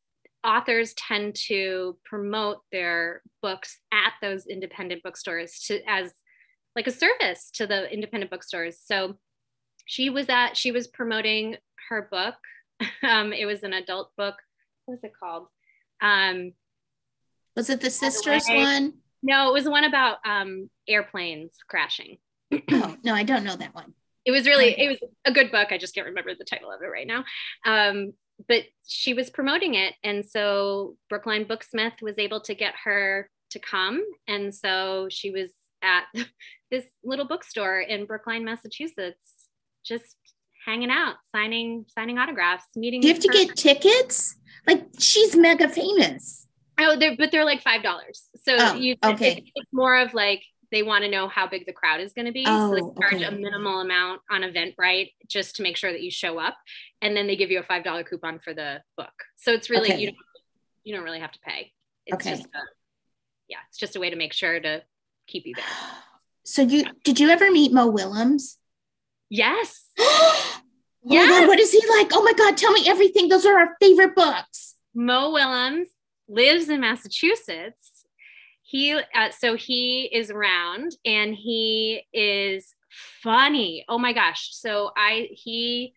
[0.44, 6.12] authors tend to promote their books at those independent bookstores to as
[6.76, 8.78] like a service to the independent bookstores.
[8.84, 9.18] So
[9.86, 11.56] she was at she was promoting
[11.88, 12.34] her book
[13.02, 14.36] Um, it was an adult book.
[14.84, 15.46] What was it called?
[16.00, 16.52] Um,
[17.56, 18.94] was it the sisters one?
[19.24, 22.18] No, it was one about um, airplanes crashing.
[22.52, 23.94] oh, no, I don't know that one.
[24.26, 25.68] It was really, it was a good book.
[25.70, 27.24] I just can't remember the title of it right now.
[27.64, 28.12] Um,
[28.48, 29.94] but she was promoting it.
[30.02, 34.02] And so Brookline Booksmith was able to get her to come.
[34.28, 35.50] And so she was
[35.82, 36.04] at
[36.70, 39.46] this little bookstore in Brookline, Massachusetts,
[39.84, 40.16] just
[40.66, 43.00] hanging out, signing signing autographs, meeting.
[43.00, 44.36] Do you have to get tickets?
[44.66, 46.43] Like she's mega famous.
[46.78, 48.24] Oh, they're but they're like five dollars.
[48.42, 49.44] So oh, you okay.
[49.54, 52.32] it's more of like they want to know how big the crowd is going to
[52.32, 52.44] be.
[52.46, 53.24] Oh, so they oh, charge okay.
[53.24, 56.56] a minimal amount on Eventbrite just to make sure that you show up,
[57.00, 59.12] and then they give you a five dollar coupon for the book.
[59.36, 60.00] So it's really okay.
[60.00, 60.16] you don't
[60.84, 61.72] you don't really have to pay.
[62.06, 62.30] It's okay.
[62.30, 62.58] just a,
[63.48, 64.82] yeah, it's just a way to make sure to
[65.26, 65.64] keep you there.
[66.46, 68.58] So you did you ever meet Mo Willems?
[69.30, 69.82] Yes.
[69.98, 70.60] oh
[71.02, 71.26] yeah.
[71.26, 72.10] God, what is he like?
[72.12, 73.30] Oh my God, tell me everything.
[73.30, 74.74] Those are our favorite books.
[74.94, 75.88] Mo Willems
[76.28, 78.04] lives in Massachusetts.
[78.62, 82.74] He uh, so he is around and he is
[83.22, 83.84] funny.
[83.88, 84.50] Oh my gosh.
[84.52, 85.94] So I he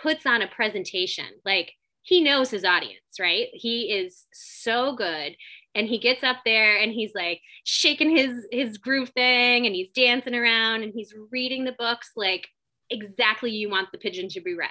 [0.00, 1.26] puts on a presentation.
[1.44, 3.48] Like he knows his audience, right?
[3.52, 5.36] He is so good
[5.74, 9.90] and he gets up there and he's like shaking his his groove thing and he's
[9.90, 12.48] dancing around and he's reading the books like
[12.90, 14.68] exactly you want the pigeon to be read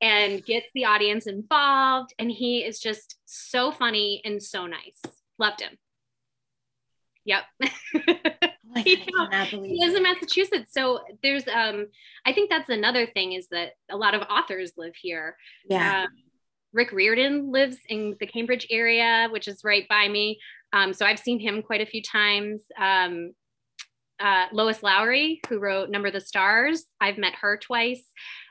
[0.00, 5.00] and gets the audience involved and he is just so funny and so nice
[5.38, 5.76] loved him
[7.24, 7.42] Yep.
[8.74, 10.72] Oh my God, I cannot he lives in Massachusetts.
[10.72, 11.88] So there's um
[12.24, 15.36] I think that's another thing is that a lot of authors live here.
[15.68, 16.04] Yeah.
[16.04, 16.08] Um,
[16.72, 20.38] Rick Riordan lives in the Cambridge area, which is right by me.
[20.72, 22.62] Um, so I've seen him quite a few times.
[22.78, 23.34] Um,
[24.22, 28.04] uh, Lois Lowry, who wrote Number of the Stars, I've met her twice.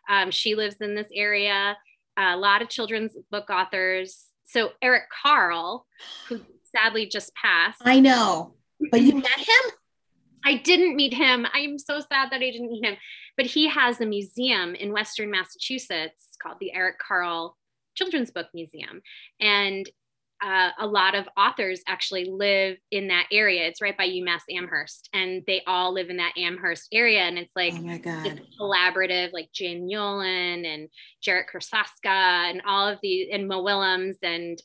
[0.10, 1.78] Um, she lives in this area.
[2.18, 4.26] a lot of children's book authors.
[4.46, 5.86] So Eric Carle,
[6.28, 6.42] who
[6.76, 7.82] sadly just passed.
[7.86, 8.56] I know.
[8.92, 9.72] But you met him?
[10.46, 11.46] I didn't meet him.
[11.54, 12.98] I am so sad that I didn't meet him.
[13.38, 17.58] But he has a museum in Western Massachusetts called the Eric Carle
[17.96, 19.02] Children's Book Museum.
[19.40, 19.88] And
[20.44, 23.68] uh, a lot of authors actually live in that area.
[23.68, 27.22] It's right by UMass Amherst, and they all live in that Amherst area.
[27.22, 28.26] And it's like oh my God.
[28.26, 30.90] it's collaborative, like Jane Yolen and
[31.22, 34.62] Jarrett Krosoczka and all of the and Mo Willems and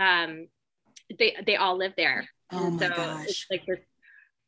[0.00, 0.48] um,
[1.18, 2.28] they they all live there.
[2.50, 3.24] Oh And my so gosh.
[3.28, 3.78] it's like this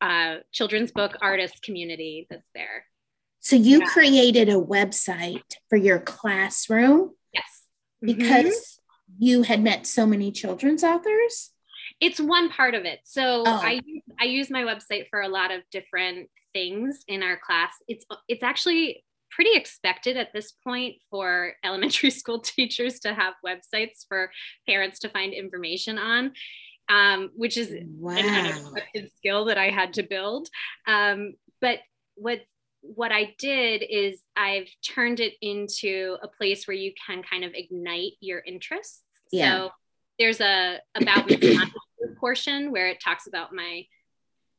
[0.01, 2.85] uh, children's book artist community that's there.
[3.41, 3.87] So you Yeah.
[3.87, 7.63] created a website for your classroom Yes,
[8.03, 8.78] because Mhm.
[9.19, 11.51] You had met so many children's authors?
[12.01, 13.01] it's one part of it.
[13.05, 13.61] So Oh.
[13.65, 13.81] I
[14.21, 17.73] I use my website for a lot of different things in our class.
[17.89, 24.07] It's it's actually pretty expected at this point for elementary school teachers to have websites
[24.09, 24.31] for
[24.69, 26.33] parents to find information on,
[26.89, 28.13] um, which is Wow.
[28.17, 30.49] an unexpected skill that I had to build.
[30.87, 31.79] Um, but
[32.17, 32.41] what
[32.83, 37.53] what I did is I've turned it into a place where you can kind of
[37.55, 39.03] ignite your interests.
[39.33, 39.51] Yeah.
[39.51, 39.71] So
[40.19, 41.59] there's a about me
[42.21, 43.85] portion where it talks about my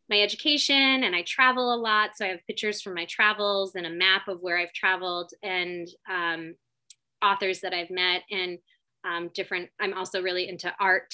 [0.09, 2.11] my education and I travel a lot.
[2.15, 5.87] So I have pictures from my travels and a map of where I've traveled and
[6.09, 6.55] um,
[7.23, 8.57] authors that I've met and
[9.05, 9.69] um, different.
[9.79, 11.13] I'm also really into art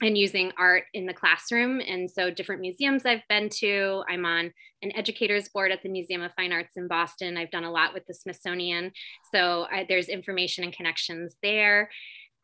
[0.00, 1.80] and using art in the classroom.
[1.80, 4.02] And so different museums I've been to.
[4.08, 7.36] I'm on an educators board at the Museum of Fine Arts in Boston.
[7.36, 8.90] I've done a lot with the Smithsonian.
[9.32, 11.88] So I, there's information and connections there.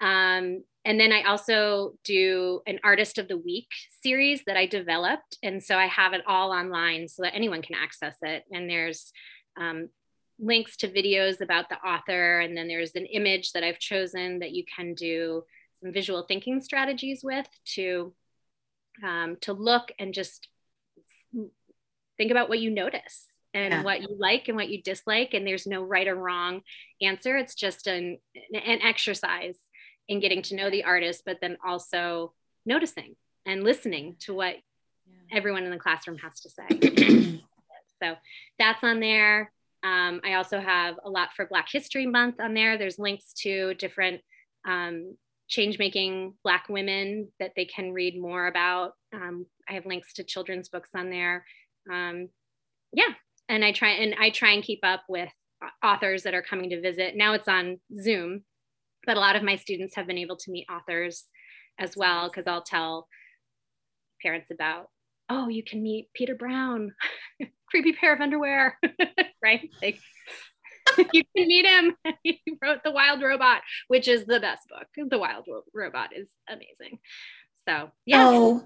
[0.01, 3.69] Um, and then I also do an Artist of the Week
[4.03, 5.37] series that I developed.
[5.43, 8.45] And so I have it all online so that anyone can access it.
[8.53, 9.13] And there's
[9.57, 9.89] um,
[10.39, 12.41] links to videos about the author.
[12.41, 15.45] And then there's an image that I've chosen that you can do
[15.83, 18.15] some visual thinking strategies with to
[19.05, 20.49] um, to look and just
[22.17, 23.83] think about what you notice and Yeah.
[23.83, 26.63] what you like and what you dislike and there's no right or wrong
[27.01, 28.19] answer it's just an
[28.53, 29.57] an exercise
[30.09, 32.33] in getting to know the artist but then also
[32.64, 33.16] noticing
[33.47, 34.57] and listening to what
[35.33, 37.38] everyone in the classroom has to say.
[38.03, 38.14] So
[38.59, 39.53] that's on there.
[39.85, 42.79] Um, i also have a lot for black history month on there.
[42.79, 44.21] There's links to different
[44.66, 45.16] um,
[45.49, 48.92] change making black women that they can read more about.
[49.14, 51.44] Um, i have links to children's books on there.
[51.92, 52.29] Um,
[52.92, 53.14] yeah.
[53.49, 55.31] And i try and i try and keep up with
[55.85, 57.16] authors that are coming to visit.
[57.16, 58.42] Now it's on zoom
[59.09, 61.25] but a lot of my students have been able to meet authors
[61.81, 63.09] as well because i'll tell
[64.23, 64.88] parents about
[65.31, 66.92] oh you can meet peter brown
[67.71, 68.79] creepy pair of underwear
[69.42, 69.99] right like
[71.12, 75.18] you can meet him he wrote the wild robot which is the best book the
[75.18, 76.99] wild Ro- robot is amazing
[77.66, 78.64] so yeah So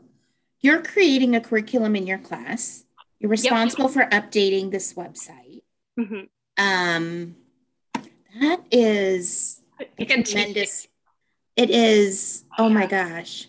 [0.60, 2.84] you're creating a curriculum in your class.
[3.18, 5.62] You're responsible for updating this website.
[5.98, 6.28] Mhm.
[6.56, 7.36] Um,
[8.40, 9.61] that is
[9.98, 10.88] Can tremendous.
[11.56, 12.44] It is.
[12.58, 13.48] Oh my gosh.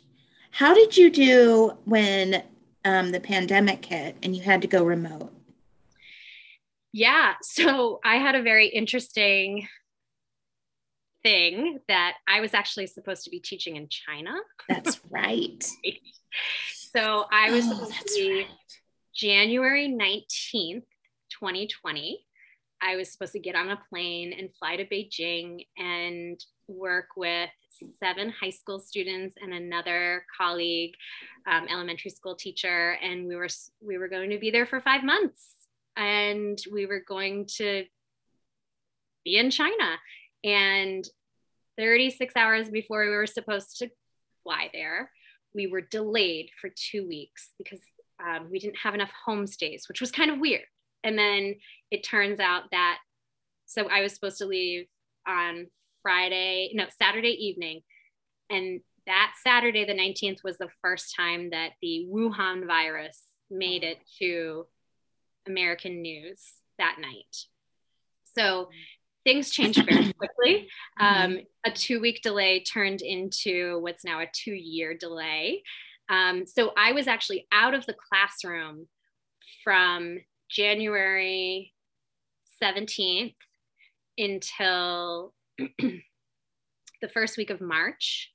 [0.52, 2.44] How did you do when
[2.86, 5.32] um, the pandemic hit and you had to go remote?
[6.92, 7.34] Yeah.
[7.42, 9.68] So I had a very interesting
[11.24, 14.34] thing that I was actually supposed to be teaching in China.
[14.70, 15.64] That's right.
[16.74, 18.48] So I was Oh, supposed to be right.
[19.16, 20.84] January 19th,
[21.32, 22.20] 2020.
[22.84, 27.50] I was supposed to get on a plane and fly to Beijing and work with
[28.00, 30.94] seven high school students and another colleague,
[31.50, 33.48] um, elementary school teacher, and we were
[33.82, 35.56] we were going to be there for five months,
[35.96, 37.86] and we were going to
[39.24, 39.98] be in China.
[40.44, 41.08] And
[41.78, 43.90] 36 hours before we were supposed to
[44.44, 45.10] fly there,
[45.56, 47.80] we were delayed for two weeks because
[48.24, 50.66] um, we didn't have enough homestays, which was kind of weird.
[51.04, 51.56] And then
[51.92, 53.00] it turns out that,
[53.66, 54.86] so I was supposed to leave
[55.28, 55.68] on
[56.02, 57.82] Friday, no, Saturday evening.
[58.50, 63.98] And that Saturday, the 19th, was the first time that the Wuhan virus made it
[64.20, 64.66] to
[65.48, 66.42] American news
[66.78, 67.46] that night.
[68.36, 68.70] So
[69.24, 70.68] things changed very quickly.
[71.00, 75.64] Um, a two week delay turned into what's now a two year delay.
[76.10, 78.88] Um, so I was actually out of the classroom
[79.64, 80.20] from
[80.54, 81.74] January
[82.62, 83.36] 17th
[84.18, 88.32] until the first week of March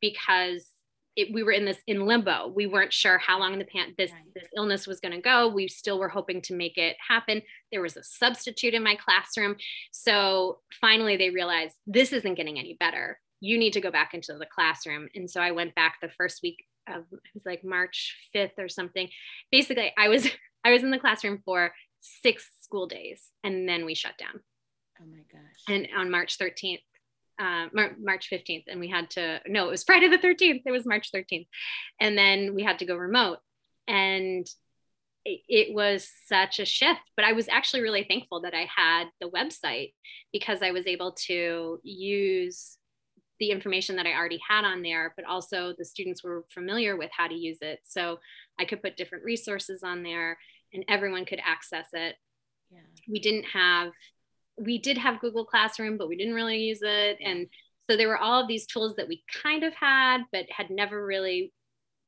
[0.00, 0.68] because
[1.16, 2.52] it, we were in this in limbo.
[2.54, 4.22] We weren't sure how long the pan, this right.
[4.34, 5.48] this illness was going to go.
[5.48, 7.40] We still were hoping to make it happen.
[7.72, 9.56] There was a substitute in my classroom,
[9.92, 13.18] so finally they realized this isn't getting any better.
[13.40, 15.08] You need to go back into the classroom.
[15.14, 18.68] And so I went back the first week of it was like March 5th or
[18.68, 19.08] something.
[19.50, 20.28] Basically, I was
[20.66, 24.40] I was in the classroom for six school days, and then we shut down.
[25.00, 25.62] Oh my gosh!
[25.68, 26.82] And on March 13th,
[27.38, 30.62] uh, Mar- March 15th, and we had to, no, it was Friday the 13th.
[30.64, 31.46] It was March 13th.
[32.00, 33.38] And then we had to go remote.
[33.86, 34.46] And
[35.24, 37.00] it, it was such a shift.
[37.14, 39.92] But I was actually really thankful that I had the website
[40.32, 42.78] because I was able to use
[43.38, 47.10] the information that I already had on there, but also the students were familiar with
[47.14, 47.80] how to use it.
[47.84, 48.18] So
[48.58, 50.38] I could put different resources on there
[50.72, 52.16] and everyone could access it.
[52.70, 52.80] Yeah.
[53.08, 53.92] We didn't have
[54.58, 57.18] we did have Google Classroom, but we didn't really use it.
[57.22, 57.46] And
[57.88, 61.04] so there were all of these tools that we kind of had, but had never
[61.04, 61.52] really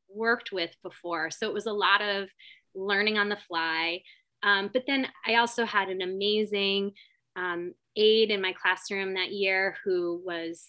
[0.08, 1.30] worked with before.
[1.30, 2.28] So it was a lot of
[2.74, 4.00] learning on the fly.
[4.42, 6.92] Um, but then I also had an amazing
[7.36, 10.64] um, aide in my classroom that year who was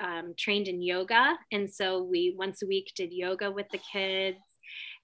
[0.00, 1.36] um, trained in yoga.
[1.50, 4.38] And so we once a week did yoga with the kids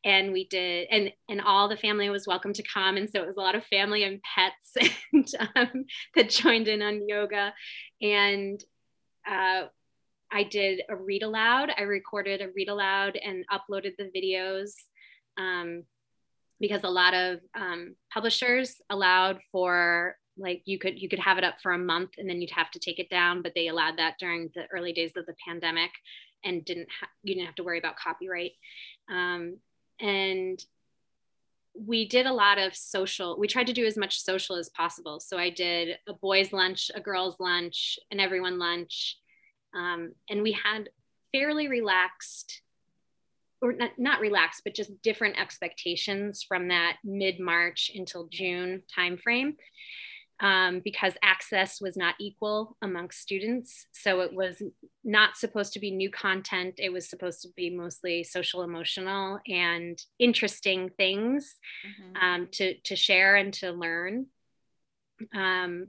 [0.04, 2.96] and we did and and all the family was welcome to come.
[2.96, 5.84] And so it was a lot of family and pets and um,
[6.14, 7.52] that joined in on yoga.
[8.00, 8.62] And
[9.28, 9.66] uh,
[10.32, 11.70] i did a read aloud.
[11.76, 14.72] I recorded a read aloud and uploaded the videos
[15.38, 15.84] um,
[16.60, 21.44] because a lot of um, publishers allowed for like you could you could have it
[21.44, 23.98] up for a month and then you'd have to take it down but they allowed
[23.98, 25.90] that during the early days of the pandemic
[26.44, 28.52] and didn't ha- you didn't have to worry about copyright.
[29.10, 29.58] Um,
[30.00, 30.64] and
[31.74, 35.20] we did a lot of social we tried to do as much social as possible.
[35.20, 39.18] So i did a boys lunch a girls lunch and everyone lunch.
[39.74, 40.90] Um, and we had
[41.32, 42.60] fairly relaxed
[43.62, 49.54] or not, not relaxed but just different expectations from that mid-march until june timeframe
[50.42, 53.86] um, because access was not equal amongst students.
[53.92, 54.60] So it was
[55.04, 56.74] not supposed to be new content.
[56.78, 61.54] It was supposed to be mostly social, emotional, and interesting things
[61.86, 62.16] mm-hmm.
[62.16, 64.26] um, to, to share and to learn.
[65.32, 65.86] Um,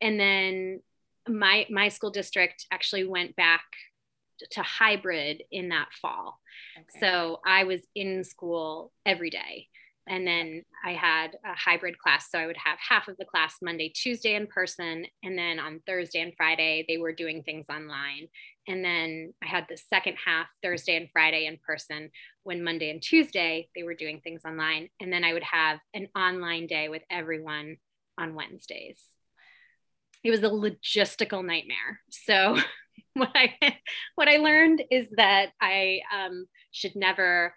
[0.00, 0.80] and then
[1.28, 3.64] my, my school district actually went back
[4.52, 6.40] to hybrid in that fall.
[6.78, 6.98] Okay.
[6.98, 9.68] So I was in school every day.
[10.10, 12.32] And then I had a hybrid class.
[12.32, 15.06] So I would have half of the class Monday, Tuesday in person.
[15.22, 18.26] And then on Thursday and Friday, they were doing things online.
[18.66, 22.10] And then I had the second half Thursday and Friday in person
[22.42, 24.88] when Monday and Tuesday they were doing things online.
[25.00, 27.76] And then I would have an online day with everyone
[28.18, 29.00] on Wednesdays.
[30.24, 32.00] It was a logistical nightmare.
[32.10, 32.56] So
[33.14, 33.54] what I
[34.16, 37.54] what I learned is that I um, should never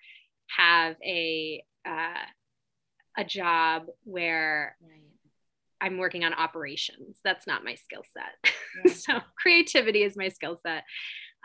[0.56, 2.26] have a uh,
[3.18, 5.00] a job where right.
[5.82, 7.20] I'm working on operations.
[7.24, 8.54] That's not my skill set.
[8.84, 8.96] Right.
[8.96, 10.84] so creativity is my skill set.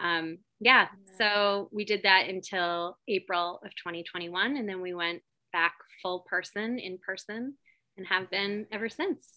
[0.01, 5.21] Um, yeah, yeah, so we did that until April of 2021, and then we went
[5.53, 7.53] back full person in person
[7.99, 9.29] and have been ever since.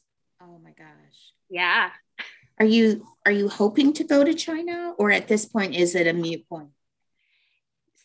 [0.42, 1.34] Oh my gosh.
[1.50, 1.90] Yeah.
[2.60, 6.08] Are you are you hoping to go to China, or at this point is it
[6.08, 6.70] a mute point?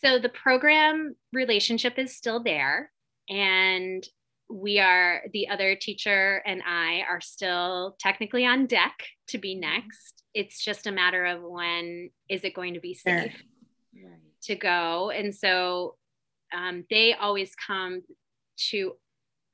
[0.03, 2.91] So the program relationship is still there
[3.29, 4.07] and
[4.49, 8.95] we are the other teacher and I are still technically on deck
[9.29, 9.62] to be mm-hmm.
[9.62, 10.22] next.
[10.35, 13.33] It's just a matter of when is it going to be safe
[14.43, 15.11] to go.
[15.11, 15.97] And so
[16.55, 18.03] um, they always come
[18.70, 18.93] to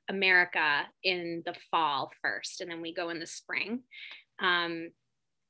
[0.09, 3.81] America in the fall first, and then we go in the spring.
[4.39, 4.89] Um,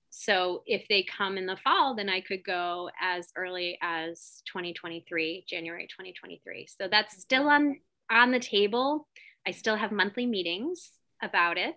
[0.09, 5.45] so if they come in the fall, then I could go as early as 2023,
[5.47, 6.67] January 2023.
[6.67, 7.80] So that's still on
[8.14, 9.07] on the table.
[9.45, 10.91] I still have monthly meetings
[11.22, 11.76] about it,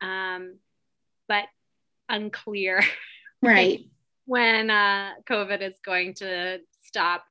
[0.00, 0.58] um,
[1.28, 1.44] but
[2.08, 2.82] unclear.
[3.42, 3.84] Right.
[4.24, 7.24] when uh, COVID is going to stop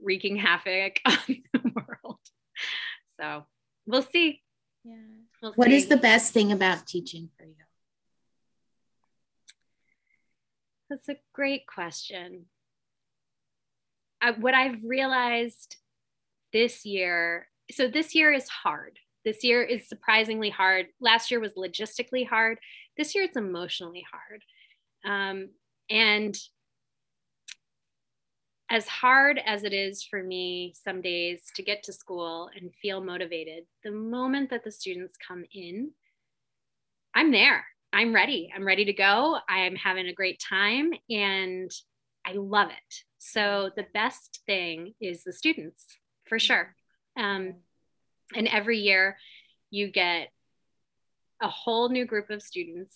[0.00, 2.18] wreaking havoc on the world.
[3.18, 3.46] So
[3.86, 4.42] we'll see.
[4.84, 4.94] Yeah.
[5.42, 5.76] We'll what see.
[5.76, 7.54] is the best thing about teaching for you?
[10.88, 12.46] That's a great question.
[14.20, 15.76] I, what I've realized
[16.52, 18.98] this year so this year is hard.
[19.24, 20.86] This year is surprisingly hard.
[21.00, 22.58] Last year was logistically hard.
[22.96, 24.42] This year it's emotionally hard.
[25.04, 25.50] Um,
[25.90, 26.36] and
[28.70, 33.02] as hard as it is for me some days to get to school and feel
[33.02, 35.90] motivated, the moment that the students come in,
[37.14, 37.64] I'm there.
[37.92, 38.52] I'm ready.
[38.54, 39.38] I'm ready to go.
[39.48, 41.70] I'm having a great time and
[42.24, 42.94] I love it.
[43.18, 45.84] So the best thing is the students
[46.24, 46.76] for sure.
[47.16, 47.54] Um,
[48.34, 49.16] and every year
[49.70, 50.28] you get
[51.40, 52.94] a whole new group of students.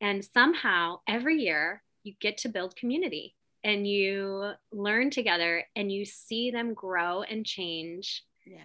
[0.00, 6.04] And somehow every year you get to build community and you learn together and you
[6.04, 8.24] see them grow and change.
[8.46, 8.60] Yeah.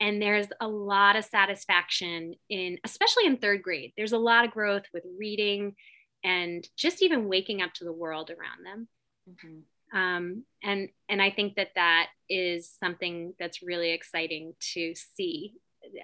[0.00, 4.50] And there's a lot of satisfaction in, especially in third grade, there's a lot of
[4.50, 5.76] growth with reading
[6.24, 8.88] and just even waking up to the world around them.
[9.30, 9.58] Mm-hmm.
[9.92, 15.54] Um, and and I think that that is something that's really exciting to see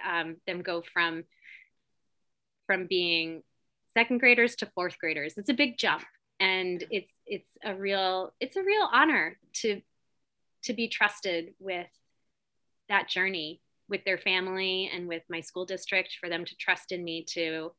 [0.07, 1.25] um, them go from
[2.67, 3.43] from being
[3.95, 5.35] second graders to fourth graders.
[5.39, 6.05] It's a big jump,
[6.39, 9.81] and it's it's a real it's a real honor to
[10.65, 11.87] to be trusted with
[12.89, 17.03] that journey with their family and with my school district for them to trust in
[17.03, 17.73] me to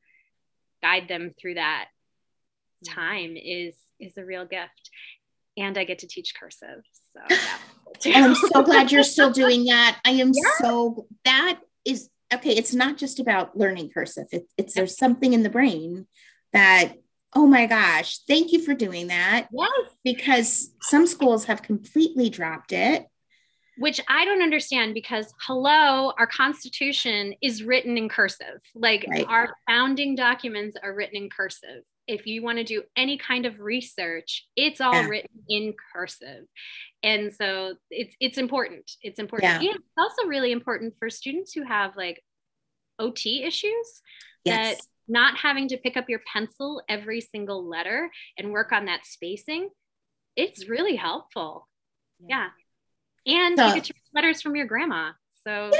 [0.81, 1.85] guide them through that
[2.85, 4.89] time is is a real gift
[5.59, 6.83] and i get to teach cursive
[7.13, 7.35] so
[8.13, 10.49] i'm so glad you're still doing that i am yeah.
[10.59, 15.43] so that is okay it's not just about learning cursive it, it's there's something in
[15.43, 16.07] the brain
[16.53, 16.93] that
[17.35, 19.69] oh my gosh thank you for doing that yes
[20.03, 23.05] because some schools have completely dropped it
[23.79, 28.61] which I don't understand because hello, our constitution is written in cursive.
[28.75, 29.25] Like right.
[29.27, 31.83] our founding documents are written in cursive.
[32.09, 35.07] If you want to do any kind of research, it's all yeah.
[35.07, 36.45] written in cursive.
[37.03, 38.91] And so it's it's important.
[39.01, 39.63] It's important.
[39.63, 39.69] Yeah.
[39.69, 42.21] And it's also really important for students who have like
[42.97, 44.01] OT issues
[44.43, 44.77] yes.
[44.77, 49.05] that not having to pick up your pencil every single letter and work on that
[49.05, 49.69] spacing,
[50.35, 51.67] it's really helpful.
[52.19, 52.37] yeah.
[52.45, 52.49] yeah
[53.25, 55.11] and so, you get your letters from your grandma.
[55.43, 55.71] So,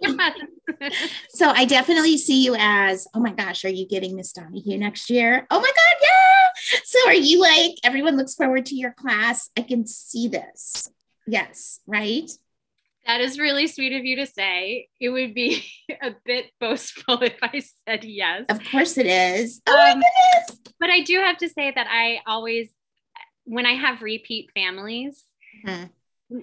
[0.00, 0.30] yeah.
[1.28, 5.10] so I definitely see you as, oh my gosh, are you getting Miss Donahue next
[5.10, 5.46] year?
[5.50, 6.80] Oh my God, yeah.
[6.84, 9.50] So are you like, everyone looks forward to your class?
[9.56, 10.88] I can see this.
[11.26, 12.30] Yes, right?
[13.06, 14.88] That is really sweet of you to say.
[15.00, 15.64] It would be
[16.02, 18.46] a bit boastful if I said yes.
[18.48, 19.60] Of course it is.
[19.66, 20.72] Oh um, my goodness.
[20.78, 22.70] But I do have to say that I always,
[23.44, 25.24] when I have repeat families,
[25.66, 25.86] mm-hmm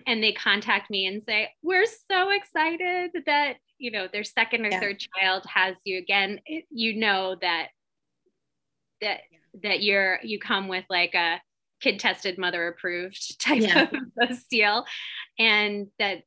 [0.05, 4.69] and they contact me and say, We're so excited that, you know, their second or
[4.69, 4.79] yeah.
[4.79, 6.39] third child has you again.
[6.45, 7.67] It, you know that
[9.01, 9.21] that
[9.63, 11.41] that you're you come with like a
[11.81, 13.87] kid tested mother approved type yeah.
[14.21, 14.85] of seal
[15.37, 16.23] and that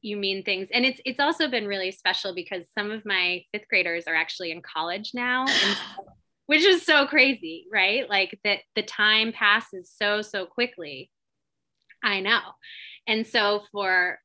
[0.00, 3.68] you mean things and it's it's also been really special because some of my fifth
[3.68, 5.78] graders are actually in college now and,
[6.46, 11.08] which is so crazy right like that the time passes so so quickly
[12.02, 12.40] i know
[13.06, 14.18] and so for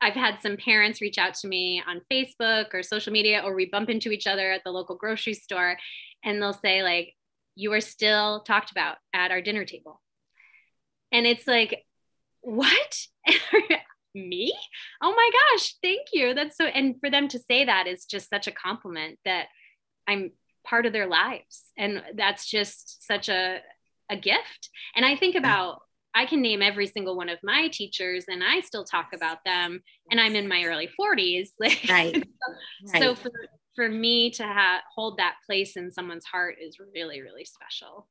[0.00, 3.66] I've had some parents reach out to me on Facebook or social media, or we
[3.66, 5.78] bump into each other at the local grocery store,
[6.22, 7.14] and they'll say, like,
[7.54, 10.02] you are still talked about at our dinner table.
[11.12, 11.82] And it's like,
[12.42, 12.98] what?
[14.14, 14.54] me?
[15.02, 16.34] Oh my gosh, thank you.
[16.34, 19.46] That's so, and for them to say that is just such a compliment that
[20.06, 20.32] I'm
[20.64, 21.64] part of their lives.
[21.76, 23.58] And that's just such a,
[24.10, 24.70] a gift.
[24.94, 25.82] And I think about
[26.16, 29.82] I can name every single one of my teachers and I still talk about them
[30.10, 31.48] and I'm in my early 40s.
[31.90, 32.26] Right.
[32.86, 33.18] so, right.
[33.18, 33.30] for,
[33.74, 38.08] for me to ha- hold that place in someone's heart is really, really special.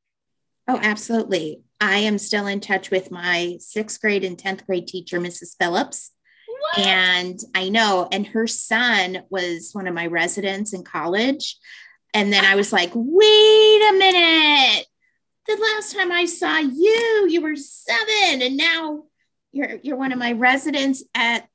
[0.68, 1.62] Oh, absolutely.
[1.82, 5.56] I am still in touch with my sixth grade and 10th grade teacher, Mrs.
[5.60, 6.12] Phillips.
[6.48, 6.86] What?
[6.86, 11.58] And I know, and her son was one of my residents in college.
[12.14, 14.86] And then I was like, wait a minute
[15.48, 19.04] the last time I saw you, you were seven, and now
[19.52, 21.48] you're you're one of my residents at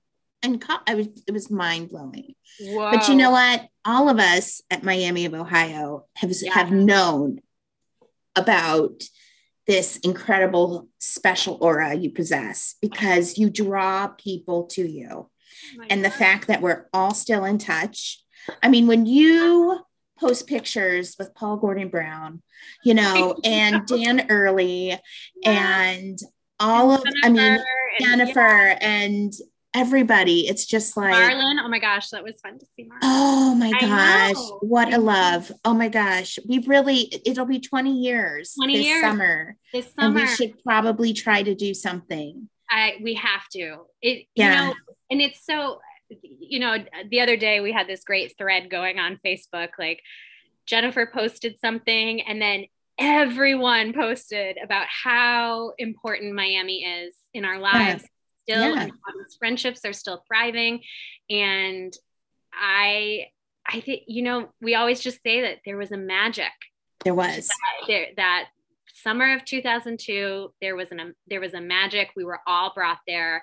[0.43, 2.35] and co- I was it was mind blowing.
[2.75, 3.67] But you know what?
[3.85, 6.53] All of us at Miami of Ohio have yeah.
[6.55, 7.41] have known
[8.37, 9.03] about
[9.67, 15.09] this incredible special aura you possess because you draw people to you.
[15.79, 16.11] Oh and God.
[16.11, 18.23] the fact that we're all still in touch.
[18.63, 19.81] I mean, when you
[20.21, 22.43] post pictures with Paul Gordon Brown,
[22.85, 24.99] you know, and Dan Early
[25.45, 26.19] and
[26.59, 27.59] all of, I mean,
[28.01, 29.33] Jennifer and
[29.75, 30.49] everybody.
[30.49, 31.59] It's just like Marlon.
[31.63, 32.99] Oh my gosh, that was fun to see Marlon.
[33.03, 35.51] Oh my gosh, what a love.
[35.65, 36.39] Oh my gosh.
[36.47, 39.03] We really it'll be 20 years 20 this years.
[39.03, 39.57] summer.
[39.73, 40.21] This summer.
[40.21, 42.49] And we should probably try to do something.
[42.69, 43.79] I we have to.
[44.03, 44.45] It yeah.
[44.45, 44.75] you know,
[45.11, 45.81] and it's so
[46.23, 46.77] you know,
[47.09, 50.03] the other day we had this great thread going on Facebook, like
[50.67, 52.67] Jennifer posted something and then
[52.99, 58.05] everyone posted about how important Miami is in our lives.
[58.47, 58.57] Yeah.
[58.57, 58.89] Still, yeah.
[59.39, 60.83] friendships are still thriving.
[61.29, 61.93] And
[62.53, 63.27] I,
[63.67, 66.51] I think, you know, we always just say that there was a magic.
[67.05, 67.47] There was.
[67.47, 68.49] That, there, that
[68.95, 72.11] summer of 2002, there was an, there was a magic.
[72.17, 73.43] We were all brought there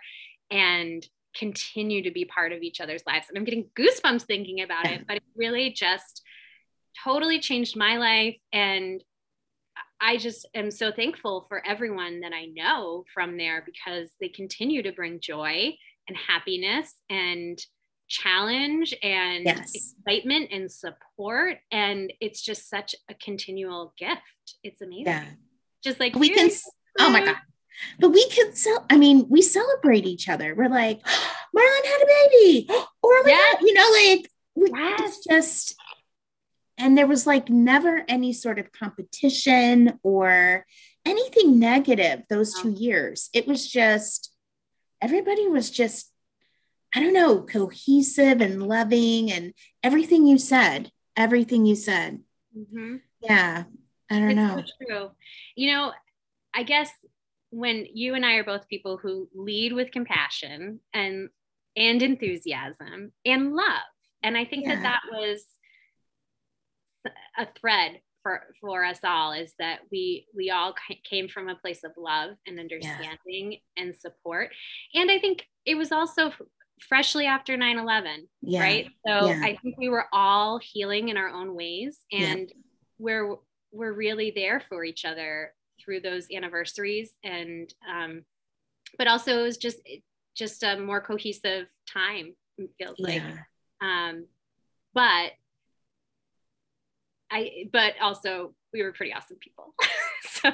[0.51, 1.05] and
[1.38, 3.27] continue to be part of each other's lives.
[3.29, 6.23] And I'm getting goosebumps thinking about it, but it really just
[7.03, 8.38] totally changed my life.
[8.51, 9.03] And
[9.99, 14.83] I just am so thankful for everyone that I know from there because they continue
[14.83, 15.75] to bring joy
[16.07, 17.59] and happiness and
[18.07, 19.73] challenge and yes.
[19.73, 21.57] excitement and support.
[21.71, 24.21] And it's just such a continual gift.
[24.63, 25.07] It's amazing.
[25.07, 25.25] Yeah.
[25.83, 26.49] Just like we can,
[26.99, 27.35] oh my God.
[27.99, 30.55] But we can sell, I mean, we celebrate each other.
[30.55, 31.01] We're like,
[31.55, 32.69] Marlon had a baby.
[33.03, 33.61] Or, oh yes.
[33.61, 34.99] you know, like, we, yes.
[34.99, 35.75] it's just,
[36.78, 40.65] and there was like never any sort of competition or
[41.05, 43.30] anything negative those two years.
[43.34, 44.34] It was just,
[45.01, 46.11] everybody was just,
[46.93, 49.53] I don't know, cohesive and loving and
[49.84, 52.19] everything you said, everything you said.
[52.57, 52.97] Mm-hmm.
[53.21, 53.63] Yeah.
[54.09, 54.63] I don't it's know.
[54.65, 55.11] So true.
[55.55, 55.93] You know,
[56.53, 56.89] I guess
[57.49, 61.29] when you and I are both people who lead with compassion and
[61.75, 63.85] and enthusiasm and love.
[64.23, 64.75] And I think yeah.
[64.75, 65.45] that that was
[67.37, 70.73] a thread for for us all is that we we all
[71.09, 73.57] came from a place of love and understanding yeah.
[73.77, 74.49] and support
[74.93, 76.33] and i think it was also
[76.89, 78.59] freshly after 9-11 yeah.
[78.59, 82.51] right so i think we were all healing in our own ways and
[82.99, 83.35] we're
[83.71, 85.53] we're really there for each other
[85.88, 88.23] through those anniversaries and um
[88.97, 89.79] but also it was just
[90.35, 92.35] just a more cohesive time
[92.77, 93.23] feels like
[93.81, 94.25] um
[94.93, 95.31] but
[97.29, 99.73] I, but also we were pretty awesome people.
[100.29, 100.51] so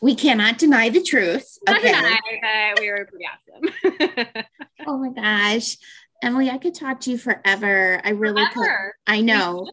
[0.00, 1.58] we cannot deny the truth.
[1.66, 1.92] Not okay.
[1.92, 4.44] deny that we were pretty awesome.
[4.86, 5.76] oh my gosh.
[6.22, 8.00] Emily, I could talk to you forever.
[8.02, 8.94] I really forever.
[9.06, 9.12] could.
[9.12, 9.68] I know.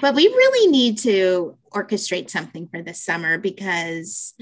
[0.00, 4.34] But we really need to orchestrate something for this summer because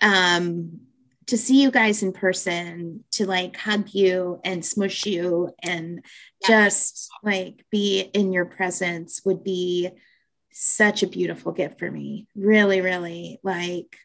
[0.00, 0.80] um
[1.26, 6.04] to see you guys in person, to like hug you and smush you and
[6.44, 9.90] just like be in your presence would be
[10.52, 12.26] such a beautiful gift for me.
[12.34, 13.96] Really, really like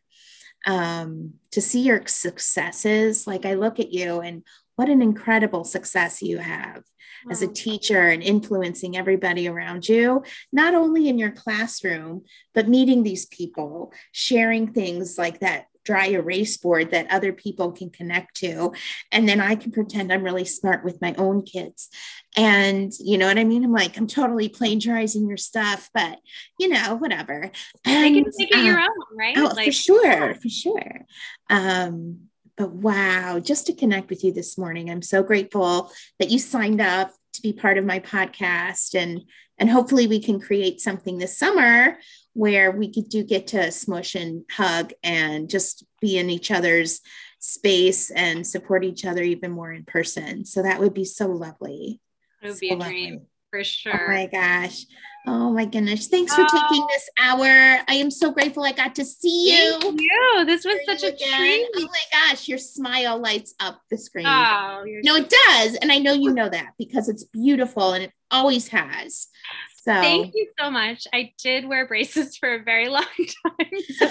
[0.66, 3.26] um, to see your successes.
[3.26, 4.44] Like I look at you and
[4.78, 6.84] what an incredible success you have
[7.26, 7.32] wow.
[7.32, 10.24] as a teacher and influencing everybody around you,
[10.54, 12.24] not only in your classroom,
[12.54, 17.90] but meeting these people, sharing things like that dry erase board that other people can
[17.90, 18.74] connect to.
[19.12, 21.90] And then I can pretend I'm really smart with my own kids.
[22.36, 23.64] And you know what I mean?
[23.64, 26.20] I'm like, I'm totally plagiarizing your stuff, but
[26.60, 27.50] you know, whatever.
[27.86, 29.38] And, can make it uh, your own, right?
[29.38, 31.06] Oh, like, for sure, for sure.
[31.50, 32.28] Um,
[32.58, 36.82] but wow, just to connect with you this morning, I'm so grateful that you signed
[36.82, 39.22] up to be part of my podcast and
[39.60, 41.98] and hopefully we can create something this summer
[42.34, 47.02] where we could do get to smush and hug and just be in each other's
[47.40, 50.46] space and support each other even more in person.
[50.46, 52.00] So that would be so lovely.
[52.44, 52.94] It would so be a lovely.
[52.94, 54.00] dream for sure.
[54.00, 54.86] Oh my gosh.
[55.30, 56.08] Oh my goodness.
[56.08, 56.48] Thanks for oh.
[56.48, 57.44] taking this hour.
[57.46, 59.78] I am so grateful I got to see you.
[59.82, 60.46] Thank you.
[60.46, 61.38] This was such a again.
[61.38, 61.70] treat.
[61.76, 64.26] Oh my gosh, your smile lights up the screen.
[64.26, 65.76] Oh, no, it does.
[65.76, 69.28] And I know you know that because it's beautiful and it always has.
[69.76, 71.08] So thank you so much.
[71.14, 73.72] I did wear braces for a very long time.
[73.98, 74.08] So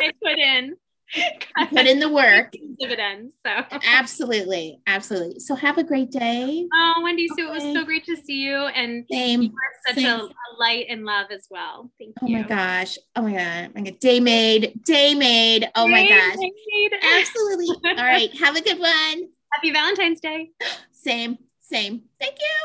[0.00, 0.76] I put in
[1.68, 2.54] put in the work.
[2.78, 3.64] dividends so.
[3.86, 5.40] Absolutely absolutely.
[5.40, 6.66] So have a great day.
[6.74, 7.42] Oh wendy okay.
[7.42, 10.20] so it was so great to see you and same you are such Same.
[10.20, 11.90] A, a, light and love as well.
[11.98, 12.98] Thank you oh my gosh.
[13.16, 13.74] Oh my god.
[13.74, 15.68] My god day made day made.
[15.74, 16.36] Oh day my gosh.
[16.36, 16.92] made.
[17.18, 17.68] absolutely.
[17.90, 18.32] All right.
[18.38, 19.28] Have a good one.
[19.52, 20.50] Happy valentine's day.
[20.92, 21.38] Same
[21.72, 22.02] same.
[22.20, 22.62] Thank you